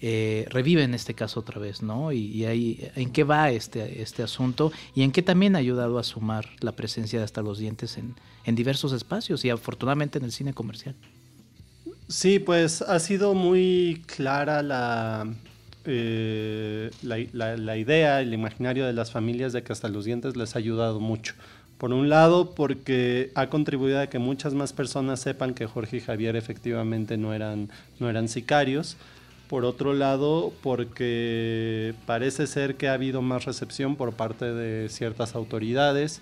eh, 0.00 0.46
revive 0.48 0.84
en 0.84 0.94
este 0.94 1.12
caso 1.12 1.40
otra 1.40 1.60
vez, 1.60 1.82
¿no? 1.82 2.10
Y, 2.10 2.46
ahí, 2.46 2.90
¿en 2.96 3.12
qué 3.12 3.24
va 3.24 3.50
este, 3.50 4.00
este 4.00 4.22
asunto? 4.22 4.72
Y 4.94 5.02
en 5.02 5.12
qué 5.12 5.20
también 5.20 5.54
ha 5.54 5.58
ayudado 5.58 5.98
a 5.98 6.02
sumar 6.02 6.48
la 6.60 6.72
presencia 6.72 7.18
de 7.18 7.26
hasta 7.26 7.42
los 7.42 7.58
dientes 7.58 7.98
en, 7.98 8.14
en 8.46 8.54
diversos 8.54 8.94
espacios 8.94 9.44
y 9.44 9.50
afortunadamente 9.50 10.16
en 10.16 10.24
el 10.24 10.32
cine 10.32 10.54
comercial. 10.54 10.96
Sí, 12.08 12.38
pues 12.38 12.82
ha 12.82 12.98
sido 12.98 13.34
muy 13.34 14.02
clara 14.06 14.62
la, 14.62 15.26
eh, 15.86 16.90
la, 17.02 17.76
idea, 17.76 18.20
el 18.20 18.34
imaginario 18.34 18.86
de 18.86 18.92
las 18.92 19.10
familias 19.10 19.52
de 19.52 19.62
que 19.62 19.72
hasta 19.72 19.88
los 19.88 20.04
dientes 20.04 20.36
les 20.36 20.54
ha 20.54 20.58
ayudado 20.58 21.00
mucho. 21.00 21.34
Por 21.78 21.92
un 21.92 22.08
lado, 22.08 22.54
porque 22.54 23.32
ha 23.34 23.48
contribuido 23.48 24.00
a 24.00 24.06
que 24.08 24.18
muchas 24.18 24.54
más 24.54 24.72
personas 24.72 25.20
sepan 25.20 25.54
que 25.54 25.66
Jorge 25.66 25.98
y 25.98 26.00
Javier 26.00 26.36
efectivamente 26.36 27.16
no 27.16 27.34
eran, 27.34 27.70
no 27.98 28.08
eran 28.08 28.28
sicarios. 28.28 28.96
Por 29.48 29.64
otro 29.64 29.92
lado, 29.94 30.52
porque 30.62 31.94
parece 32.06 32.46
ser 32.46 32.76
que 32.76 32.88
ha 32.88 32.94
habido 32.94 33.22
más 33.22 33.44
recepción 33.44 33.96
por 33.96 34.14
parte 34.14 34.46
de 34.46 34.88
ciertas 34.88 35.34
autoridades 35.34 36.20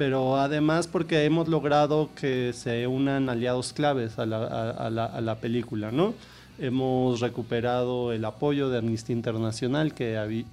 pero 0.00 0.38
además 0.38 0.86
porque 0.86 1.26
hemos 1.26 1.48
logrado 1.48 2.08
que 2.18 2.54
se 2.54 2.86
unan 2.86 3.28
aliados 3.28 3.74
claves 3.74 4.18
a 4.18 4.24
la, 4.24 4.46
a 4.70 4.88
la, 4.88 5.04
a 5.04 5.20
la 5.20 5.40
película, 5.40 5.92
¿no? 5.92 6.14
Hemos 6.58 7.20
recuperado 7.20 8.10
el 8.10 8.24
apoyo 8.24 8.70
de 8.70 8.78
Amnistía 8.78 9.14
Internacional, 9.14 9.92
que, 9.92 10.46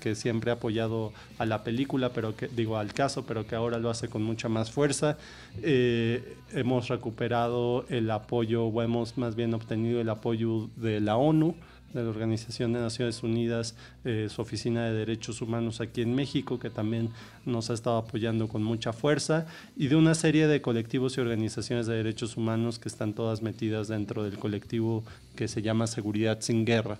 que, 0.00 0.14
siempre 0.14 0.50
ha 0.50 0.54
apoyado 0.54 1.12
a 1.36 1.44
la 1.44 1.64
película, 1.64 2.12
pero 2.14 2.34
que 2.34 2.48
digo 2.48 2.78
al 2.78 2.94
caso, 2.94 3.26
pero 3.26 3.46
que 3.46 3.56
ahora 3.56 3.78
lo 3.78 3.90
hace 3.90 4.08
con 4.08 4.22
mucha 4.22 4.48
más 4.48 4.70
fuerza. 4.70 5.18
Eh, 5.62 6.38
hemos 6.54 6.88
recuperado 6.88 7.84
el 7.90 8.10
apoyo, 8.10 8.64
o 8.64 8.82
hemos 8.82 9.18
más 9.18 9.36
bien 9.36 9.52
obtenido 9.52 10.00
el 10.00 10.08
apoyo 10.08 10.70
de 10.76 11.00
la 11.00 11.18
ONU 11.18 11.54
de 11.92 12.02
la 12.02 12.10
Organización 12.10 12.72
de 12.72 12.80
Naciones 12.80 13.22
Unidas, 13.22 13.74
eh, 14.04 14.28
su 14.30 14.42
Oficina 14.42 14.84
de 14.84 14.92
Derechos 14.92 15.40
Humanos 15.40 15.80
aquí 15.80 16.02
en 16.02 16.14
México, 16.14 16.58
que 16.58 16.70
también 16.70 17.10
nos 17.46 17.70
ha 17.70 17.74
estado 17.74 17.96
apoyando 17.96 18.48
con 18.48 18.62
mucha 18.62 18.92
fuerza, 18.92 19.46
y 19.76 19.88
de 19.88 19.96
una 19.96 20.14
serie 20.14 20.46
de 20.46 20.60
colectivos 20.60 21.16
y 21.16 21.20
organizaciones 21.20 21.86
de 21.86 21.96
derechos 21.96 22.36
humanos 22.36 22.78
que 22.78 22.88
están 22.88 23.14
todas 23.14 23.42
metidas 23.42 23.88
dentro 23.88 24.22
del 24.22 24.38
colectivo 24.38 25.02
que 25.34 25.48
se 25.48 25.62
llama 25.62 25.86
Seguridad 25.86 26.38
sin 26.40 26.64
Guerra 26.64 26.98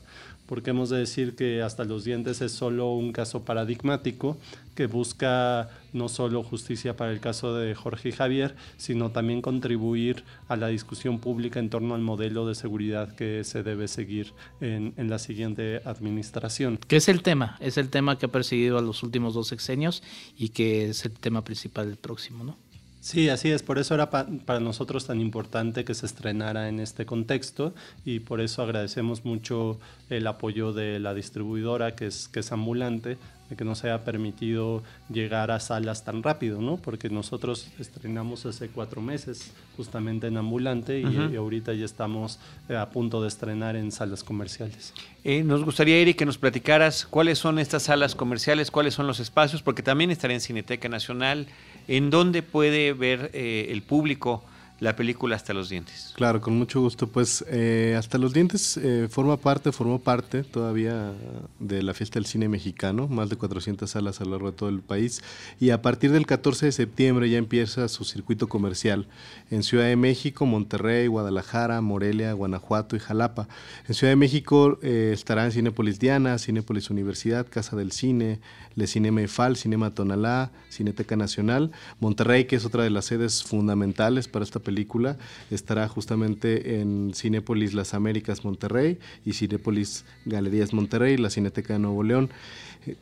porque 0.48 0.70
hemos 0.70 0.88
de 0.88 0.98
decir 0.98 1.36
que 1.36 1.62
hasta 1.62 1.84
los 1.84 2.04
dientes 2.04 2.40
es 2.40 2.52
solo 2.52 2.92
un 2.92 3.12
caso 3.12 3.44
paradigmático 3.44 4.38
que 4.74 4.86
busca 4.86 5.68
no 5.92 6.08
solo 6.08 6.42
justicia 6.42 6.96
para 6.96 7.12
el 7.12 7.20
caso 7.20 7.54
de 7.54 7.74
Jorge 7.74 8.08
y 8.08 8.12
Javier, 8.12 8.56
sino 8.76 9.10
también 9.10 9.42
contribuir 9.42 10.24
a 10.48 10.56
la 10.56 10.68
discusión 10.68 11.18
pública 11.18 11.60
en 11.60 11.68
torno 11.68 11.94
al 11.94 12.00
modelo 12.00 12.46
de 12.46 12.54
seguridad 12.54 13.14
que 13.14 13.44
se 13.44 13.62
debe 13.62 13.88
seguir 13.88 14.32
en, 14.60 14.94
en 14.96 15.10
la 15.10 15.18
siguiente 15.18 15.82
administración. 15.84 16.78
¿Qué 16.88 16.96
es 16.96 17.08
el 17.08 17.22
tema? 17.22 17.56
Es 17.60 17.76
el 17.76 17.90
tema 17.90 18.18
que 18.18 18.26
ha 18.26 18.30
perseguido 18.30 18.78
a 18.78 18.82
los 18.82 19.02
últimos 19.02 19.34
dos 19.34 19.48
sexenios 19.48 20.02
y 20.36 20.50
que 20.50 20.90
es 20.90 21.04
el 21.04 21.12
tema 21.12 21.44
principal 21.44 21.88
del 21.88 21.96
próximo, 21.98 22.44
¿no? 22.44 22.67
Sí, 23.08 23.30
así 23.30 23.50
es. 23.50 23.62
Por 23.62 23.78
eso 23.78 23.94
era 23.94 24.10
pa 24.10 24.26
para 24.44 24.60
nosotros 24.60 25.06
tan 25.06 25.18
importante 25.18 25.82
que 25.86 25.94
se 25.94 26.04
estrenara 26.04 26.68
en 26.68 26.78
este 26.78 27.06
contexto 27.06 27.72
y 28.04 28.20
por 28.20 28.42
eso 28.42 28.60
agradecemos 28.60 29.24
mucho 29.24 29.78
el 30.10 30.26
apoyo 30.26 30.74
de 30.74 30.98
la 31.00 31.14
distribuidora 31.14 31.96
que 31.96 32.06
es, 32.08 32.28
que 32.28 32.40
es 32.40 32.52
ambulante, 32.52 33.16
de 33.48 33.56
que 33.56 33.64
nos 33.64 33.82
haya 33.84 34.04
permitido 34.04 34.82
llegar 35.08 35.50
a 35.50 35.58
salas 35.58 36.04
tan 36.04 36.22
rápido, 36.22 36.60
¿no? 36.60 36.76
Porque 36.76 37.08
nosotros 37.08 37.68
estrenamos 37.78 38.44
hace 38.44 38.68
cuatro 38.68 39.00
meses 39.00 39.52
justamente 39.78 40.26
en 40.26 40.36
ambulante 40.36 41.00
y, 41.00 41.06
uh 41.06 41.08
-huh. 41.08 41.32
y 41.32 41.36
ahorita 41.36 41.72
ya 41.72 41.86
estamos 41.86 42.38
eh, 42.68 42.76
a 42.76 42.90
punto 42.90 43.22
de 43.22 43.28
estrenar 43.28 43.74
en 43.74 43.90
salas 43.90 44.22
comerciales. 44.22 44.92
Eh, 45.24 45.42
nos 45.42 45.64
gustaría, 45.64 45.96
Eric, 45.96 46.18
que 46.18 46.26
nos 46.26 46.36
platicaras 46.36 47.06
cuáles 47.06 47.38
son 47.38 47.58
estas 47.58 47.84
salas 47.84 48.14
comerciales, 48.14 48.70
cuáles 48.70 48.92
son 48.92 49.06
los 49.06 49.18
espacios, 49.18 49.62
porque 49.62 49.82
también 49.82 50.10
estará 50.10 50.34
en 50.34 50.40
Cineteca 50.42 50.90
Nacional, 50.90 51.46
¿En 51.88 52.10
dónde 52.10 52.42
puede 52.42 52.92
ver 52.92 53.30
eh, 53.32 53.68
el 53.70 53.80
público 53.82 54.44
la 54.78 54.94
película 54.94 55.34
Hasta 55.34 55.54
los 55.54 55.70
Dientes? 55.70 56.12
Claro, 56.14 56.40
con 56.40 56.56
mucho 56.56 56.80
gusto. 56.80 57.08
Pues 57.08 57.44
eh, 57.48 57.96
Hasta 57.98 58.18
los 58.18 58.34
Dientes 58.34 58.76
eh, 58.76 59.08
forma 59.10 59.38
parte, 59.38 59.72
formó 59.72 59.98
parte 59.98 60.44
todavía 60.44 61.14
de 61.58 61.82
la 61.82 61.94
fiesta 61.94 62.20
del 62.20 62.26
cine 62.26 62.48
mexicano, 62.48 63.08
más 63.08 63.30
de 63.30 63.36
400 63.36 63.90
salas 63.90 64.20
a 64.20 64.24
lo 64.24 64.32
largo 64.32 64.50
de 64.50 64.56
todo 64.56 64.68
el 64.68 64.80
país. 64.80 65.22
Y 65.58 65.70
a 65.70 65.80
partir 65.80 66.12
del 66.12 66.26
14 66.26 66.66
de 66.66 66.72
septiembre 66.72 67.28
ya 67.28 67.38
empieza 67.38 67.88
su 67.88 68.04
circuito 68.04 68.48
comercial 68.48 69.08
en 69.50 69.62
Ciudad 69.62 69.86
de 69.86 69.96
México, 69.96 70.44
Monterrey, 70.44 71.06
Guadalajara, 71.06 71.80
Morelia, 71.80 72.34
Guanajuato 72.34 72.94
y 72.96 73.00
Jalapa. 73.00 73.48
En 73.88 73.94
Ciudad 73.94 74.12
de 74.12 74.16
México 74.16 74.78
estarán 74.82 75.52
Cinépolis 75.52 75.98
Diana, 75.98 76.38
Cinépolis 76.38 76.90
Universidad, 76.90 77.46
Casa 77.48 77.74
del 77.74 77.92
Cine, 77.92 78.38
Le 78.78 78.86
Cinema 78.86 79.20
Eiffel, 79.20 79.56
Cinema 79.56 79.90
Tonalá, 79.90 80.52
Cineteca 80.68 81.16
Nacional. 81.16 81.72
Monterrey, 81.98 82.44
que 82.44 82.54
es 82.54 82.64
otra 82.64 82.84
de 82.84 82.90
las 82.90 83.06
sedes 83.06 83.42
fundamentales 83.42 84.28
para 84.28 84.44
esta 84.44 84.60
película, 84.60 85.18
estará 85.50 85.88
justamente 85.88 86.80
en 86.80 87.12
Cinépolis 87.12 87.74
Las 87.74 87.92
Américas 87.92 88.44
Monterrey 88.44 89.00
y 89.24 89.32
Cinépolis 89.32 90.04
Galerías 90.26 90.72
Monterrey, 90.72 91.16
la 91.16 91.28
Cineteca 91.28 91.72
de 91.72 91.80
Nuevo 91.80 92.04
León. 92.04 92.30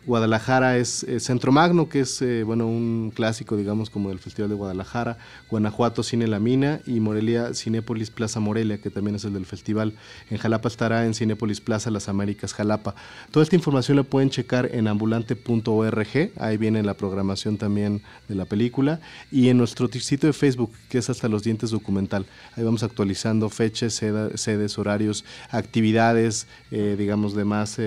Guadalajara 0.06 0.78
es 0.78 1.02
eh, 1.04 1.20
Centro 1.20 1.52
Magno, 1.52 1.88
que 1.88 2.00
es 2.00 2.20
eh, 2.22 2.42
bueno 2.42 2.66
un 2.66 3.12
clásico, 3.14 3.56
digamos, 3.56 3.90
como 3.90 4.08
del 4.08 4.18
Festival 4.18 4.48
de 4.50 4.56
Guadalajara. 4.56 5.18
Guanajuato, 5.50 6.02
Cine 6.02 6.26
La 6.26 6.40
Mina. 6.40 6.80
Y 6.86 7.00
Morelia, 7.00 7.54
Cinépolis 7.54 8.10
Plaza 8.10 8.40
Morelia, 8.40 8.78
que 8.78 8.90
también 8.90 9.16
es 9.16 9.24
el 9.24 9.32
del 9.32 9.46
festival. 9.46 9.94
En 10.30 10.38
Jalapa 10.38 10.68
estará 10.68 11.06
en 11.06 11.14
Cinépolis 11.14 11.60
Plaza 11.60 11.90
Las 11.90 12.08
Américas, 12.08 12.54
Jalapa. 12.54 12.94
Toda 13.30 13.42
esta 13.42 13.56
información 13.56 13.96
la 13.96 14.02
pueden 14.02 14.30
checar 14.30 14.70
en 14.72 14.88
ambulante.org. 14.88 16.30
Ahí 16.38 16.56
viene 16.56 16.82
la 16.82 16.94
programación 16.94 17.56
también 17.56 18.02
de 18.28 18.34
la 18.34 18.44
película. 18.44 19.00
Y 19.30 19.48
en 19.48 19.58
nuestro 19.58 19.88
sitio 19.88 20.28
de 20.28 20.32
Facebook, 20.32 20.72
que 20.88 20.98
es 20.98 21.10
Hasta 21.10 21.28
los 21.28 21.42
Dientes 21.42 21.70
Documental. 21.70 22.26
Ahí 22.56 22.64
vamos 22.64 22.82
actualizando 22.82 23.48
fechas, 23.50 23.94
sedes, 23.94 24.78
horarios, 24.78 25.24
actividades, 25.50 26.46
eh, 26.70 26.96
digamos, 26.98 27.34
demás 27.34 27.78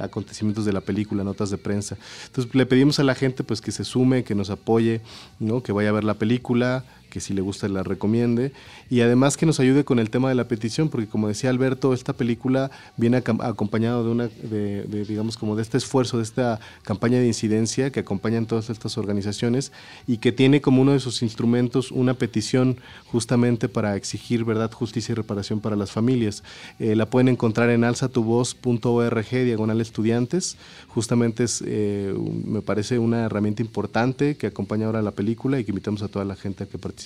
acontecimientos 0.00 0.64
de 0.64 0.72
la 0.72 0.80
película, 0.80 0.89
notas 1.24 1.50
de 1.50 1.58
prensa. 1.58 1.96
Entonces 2.26 2.54
le 2.54 2.66
pedimos 2.66 2.98
a 2.98 3.04
la 3.04 3.14
gente 3.14 3.44
pues 3.44 3.60
que 3.60 3.72
se 3.72 3.84
sume, 3.84 4.24
que 4.24 4.34
nos 4.34 4.50
apoye, 4.50 5.00
¿no? 5.38 5.62
que 5.62 5.72
vaya 5.72 5.90
a 5.90 5.92
ver 5.92 6.04
la 6.04 6.14
película, 6.14 6.84
que 7.10 7.20
si 7.20 7.34
le 7.34 7.42
gusta 7.42 7.68
la 7.68 7.82
recomiende. 7.82 8.52
Y 8.88 9.02
además 9.02 9.36
que 9.36 9.44
nos 9.44 9.60
ayude 9.60 9.84
con 9.84 9.98
el 9.98 10.08
tema 10.08 10.28
de 10.28 10.34
la 10.34 10.48
petición 10.48 10.88
porque 10.88 11.06
como 11.06 11.28
decía 11.28 11.50
Alberto 11.50 11.92
esta 11.92 12.14
película 12.14 12.70
viene 12.96 13.18
acompañado 13.18 14.04
de 14.04 14.10
una 14.10 14.28
de, 14.28 14.84
de, 14.84 15.04
digamos 15.04 15.36
como 15.36 15.56
de 15.56 15.62
este 15.62 15.76
esfuerzo 15.76 16.16
de 16.16 16.22
esta 16.22 16.60
campaña 16.82 17.18
de 17.18 17.26
incidencia 17.26 17.90
que 17.90 18.00
acompañan 18.00 18.46
todas 18.46 18.70
estas 18.70 18.96
organizaciones 18.96 19.72
y 20.06 20.18
que 20.18 20.32
tiene 20.32 20.60
como 20.60 20.82
uno 20.82 20.92
de 20.92 21.00
sus 21.00 21.22
instrumentos 21.22 21.90
una 21.90 22.14
petición 22.14 22.76
justamente 23.06 23.68
para 23.68 23.96
exigir 23.96 24.44
verdad 24.44 24.70
justicia 24.72 25.12
y 25.12 25.16
reparación 25.16 25.60
para 25.60 25.76
las 25.76 25.90
familias. 25.90 26.42
Eh, 26.78 26.94
la 26.94 27.06
pueden 27.06 27.28
encontrar 27.28 27.70
en 27.70 27.84
alzatuvoz.org 27.84 29.30
diagonal 29.30 29.80
estudiantes. 29.80 30.56
Justamente 30.88 31.44
es 31.44 31.62
eh, 31.66 32.14
me 32.44 32.62
parece 32.62 32.98
una 32.98 33.24
herramienta 33.24 33.62
importante 33.62 34.36
que 34.36 34.46
acompaña 34.46 34.86
ahora 34.86 35.02
la 35.02 35.10
película 35.10 35.58
y 35.58 35.64
que 35.64 35.72
invitamos 35.72 36.02
a 36.02 36.08
toda 36.08 36.24
la 36.24 36.36
gente 36.36 36.64
a 36.64 36.66
que 36.66 36.78
participe 36.78 36.99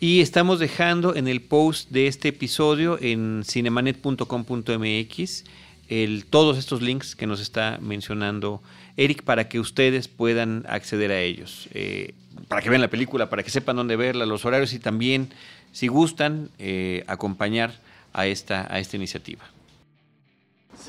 y 0.00 0.20
estamos 0.20 0.58
dejando 0.58 1.14
en 1.14 1.28
el 1.28 1.40
post 1.40 1.90
de 1.90 2.08
este 2.08 2.28
episodio 2.28 2.98
en 3.00 3.42
cinemanet.com.mx 3.44 5.44
el, 5.88 6.26
todos 6.26 6.58
estos 6.58 6.82
links 6.82 7.14
que 7.14 7.26
nos 7.26 7.40
está 7.40 7.78
mencionando 7.80 8.62
Eric 8.96 9.22
para 9.22 9.48
que 9.48 9.60
ustedes 9.60 10.08
puedan 10.08 10.64
acceder 10.68 11.12
a 11.12 11.20
ellos, 11.20 11.68
eh, 11.72 12.14
para 12.48 12.62
que 12.62 12.70
vean 12.70 12.80
la 12.80 12.88
película, 12.88 13.30
para 13.30 13.42
que 13.42 13.50
sepan 13.50 13.76
dónde 13.76 13.96
verla, 13.96 14.26
los 14.26 14.44
horarios 14.44 14.72
y 14.72 14.78
también, 14.78 15.28
si 15.72 15.88
gustan, 15.88 16.50
eh, 16.58 17.04
acompañar 17.06 17.80
a 18.12 18.26
esta, 18.26 18.72
a 18.74 18.80
esta 18.80 18.96
iniciativa. 18.96 19.44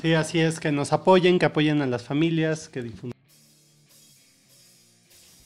Sí, 0.00 0.14
así 0.14 0.40
es, 0.40 0.58
que 0.58 0.72
nos 0.72 0.92
apoyen, 0.92 1.38
que 1.38 1.46
apoyen 1.46 1.82
a 1.82 1.86
las 1.86 2.02
familias, 2.02 2.68
que 2.68 2.82
difundan. 2.82 3.14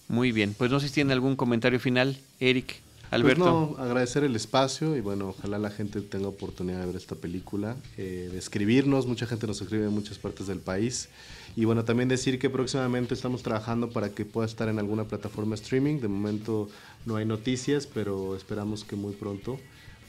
Muy 0.09 0.33
bien, 0.33 0.55
pues 0.57 0.71
no 0.71 0.81
sé 0.81 0.89
si 0.89 0.95
tiene 0.95 1.13
algún 1.13 1.37
comentario 1.37 1.79
final, 1.79 2.17
Eric. 2.41 2.81
Alberto. 3.11 3.45
Pues 3.45 3.79
no, 3.79 3.85
agradecer 3.85 4.25
el 4.25 4.37
espacio 4.37 4.97
y 4.97 5.01
bueno, 5.01 5.29
ojalá 5.29 5.59
la 5.59 5.71
gente 5.71 6.01
tenga 6.03 6.29
oportunidad 6.29 6.81
de 6.81 6.87
ver 6.87 6.97
esta 6.97 7.15
película, 7.15 7.77
eh, 7.97 8.29
de 8.31 8.39
escribirnos, 8.39 9.07
mucha 9.07 9.27
gente 9.27 9.47
nos 9.47 9.61
escribe 9.61 9.87
en 9.87 9.93
muchas 9.93 10.19
partes 10.19 10.47
del 10.47 10.59
país. 10.59 11.09
Y 11.57 11.65
bueno, 11.65 11.85
también 11.85 12.09
decir 12.09 12.39
que 12.39 12.51
próximamente 12.51 13.15
estamos 13.15 13.43
trabajando 13.43 13.91
para 13.91 14.11
que 14.11 14.25
pueda 14.25 14.47
estar 14.47 14.69
en 14.69 14.79
alguna 14.79 15.05
plataforma 15.05 15.55
streaming, 15.55 16.01
de 16.01 16.09
momento 16.09 16.69
no 17.07 17.17
hay 17.17 17.25
noticias, 17.25 17.87
pero 17.87 18.37
esperamos 18.37 18.85
que 18.85 18.95
muy 18.95 19.15
pronto 19.15 19.59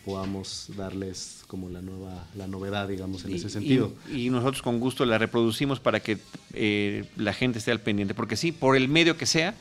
podamos 0.06 0.72
darles 0.78 1.44
como 1.48 1.70
la 1.70 1.82
nueva 1.82 2.26
la 2.36 2.48
novedad 2.48 2.88
digamos 2.88 3.26
en 3.26 3.32
y, 3.32 3.36
ese 3.36 3.50
sentido. 3.50 3.92
y, 4.10 4.28
y, 4.28 4.30
nosotros 4.30 4.62
con 4.62 4.80
gusto 4.80 5.06
la 5.06 5.18
reproducimos 5.18 5.80
para 5.82 6.00
que 6.00 6.18
eh, 6.54 7.06
la 7.18 7.34
gente 7.34 7.60
esté 7.60 7.72
al 7.72 7.82
pendiente. 7.82 8.14
Porque 8.14 8.36
sí 8.36 8.52
por 8.52 8.76
el 8.76 8.88
medio 8.88 9.18
que 9.18 9.26
sea 9.26 9.56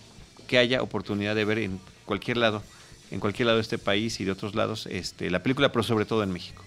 que 0.46 0.58
haya 0.58 0.82
oportunidad 0.82 1.34
de 1.34 1.44
ver 1.44 1.58
en 1.58 1.80
cualquier 2.06 2.38
lado 2.38 2.62
en 3.10 3.20
cualquier 3.20 3.46
lado 3.46 3.58
de 3.58 3.62
este 3.62 3.78
país 3.78 4.20
y 4.20 4.24
de 4.24 4.32
otros 4.32 4.54
lados 4.54 4.86
este, 4.86 5.30
la 5.30 5.42
película, 5.42 5.72
pero 5.72 5.82
sobre 5.82 6.04
todo 6.04 6.22
en 6.22 6.32
México. 6.32 6.64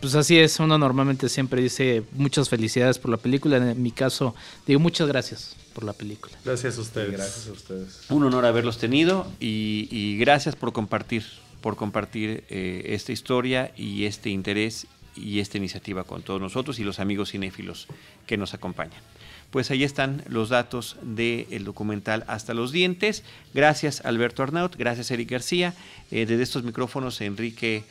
Pues 0.00 0.14
así 0.14 0.38
es, 0.38 0.60
uno 0.60 0.78
normalmente 0.78 1.28
siempre 1.28 1.60
dice 1.60 2.04
muchas 2.12 2.48
felicidades 2.48 2.98
por 2.98 3.10
la 3.10 3.16
película. 3.16 3.56
En 3.56 3.82
mi 3.82 3.90
caso, 3.90 4.34
digo 4.64 4.78
muchas 4.78 5.08
gracias 5.08 5.56
por 5.74 5.82
la 5.82 5.92
película. 5.92 6.36
Gracias 6.44 6.78
a 6.78 6.80
ustedes. 6.80 7.10
Gracias 7.10 7.48
a 7.48 7.52
ustedes. 7.52 8.00
Un 8.08 8.22
honor 8.22 8.46
haberlos 8.46 8.78
tenido 8.78 9.26
y, 9.40 9.88
y 9.90 10.16
gracias 10.18 10.54
por 10.54 10.72
compartir, 10.72 11.24
por 11.60 11.74
compartir 11.74 12.44
eh, 12.48 12.82
esta 12.86 13.10
historia 13.10 13.72
y 13.76 14.04
este 14.04 14.30
interés 14.30 14.86
y 15.16 15.40
esta 15.40 15.58
iniciativa 15.58 16.04
con 16.04 16.22
todos 16.22 16.40
nosotros 16.40 16.78
y 16.78 16.84
los 16.84 17.00
amigos 17.00 17.32
cinéfilos 17.32 17.88
que 18.26 18.36
nos 18.36 18.54
acompañan 18.54 19.00
pues 19.50 19.70
ahí 19.70 19.84
están 19.84 20.22
los 20.28 20.48
datos 20.48 20.96
del 21.02 21.64
documental 21.64 22.24
Hasta 22.26 22.54
los 22.54 22.72
Dientes. 22.72 23.22
Gracias 23.54 24.04
Alberto 24.04 24.42
Arnaut, 24.42 24.76
gracias 24.76 25.10
Eric 25.10 25.30
García. 25.30 25.74
Eh, 26.10 26.26
desde 26.26 26.42
estos 26.42 26.62
micrófonos, 26.64 27.20
Enrique 27.20 27.84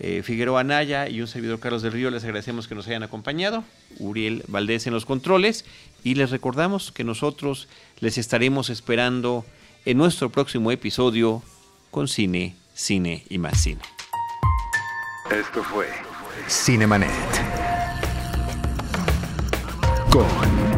eh, 0.00 0.22
Figueroa 0.24 0.60
Anaya 0.60 1.08
y 1.08 1.20
un 1.20 1.26
servidor 1.26 1.58
Carlos 1.58 1.82
del 1.82 1.92
Río, 1.92 2.10
les 2.10 2.22
agradecemos 2.22 2.68
que 2.68 2.74
nos 2.74 2.86
hayan 2.86 3.02
acompañado. 3.02 3.64
Uriel 3.98 4.44
Valdés 4.46 4.86
en 4.86 4.92
los 4.92 5.04
controles. 5.04 5.64
Y 6.04 6.14
les 6.14 6.30
recordamos 6.30 6.92
que 6.92 7.02
nosotros 7.02 7.68
les 7.98 8.18
estaremos 8.18 8.70
esperando 8.70 9.44
en 9.84 9.98
nuestro 9.98 10.30
próximo 10.30 10.70
episodio 10.70 11.42
con 11.90 12.06
cine, 12.06 12.54
cine 12.74 13.24
y 13.28 13.38
más 13.38 13.60
cine. 13.60 13.80
Esto 15.30 15.62
fue 15.64 15.88
Cinemanet. 16.48 17.10
Con 20.10 20.77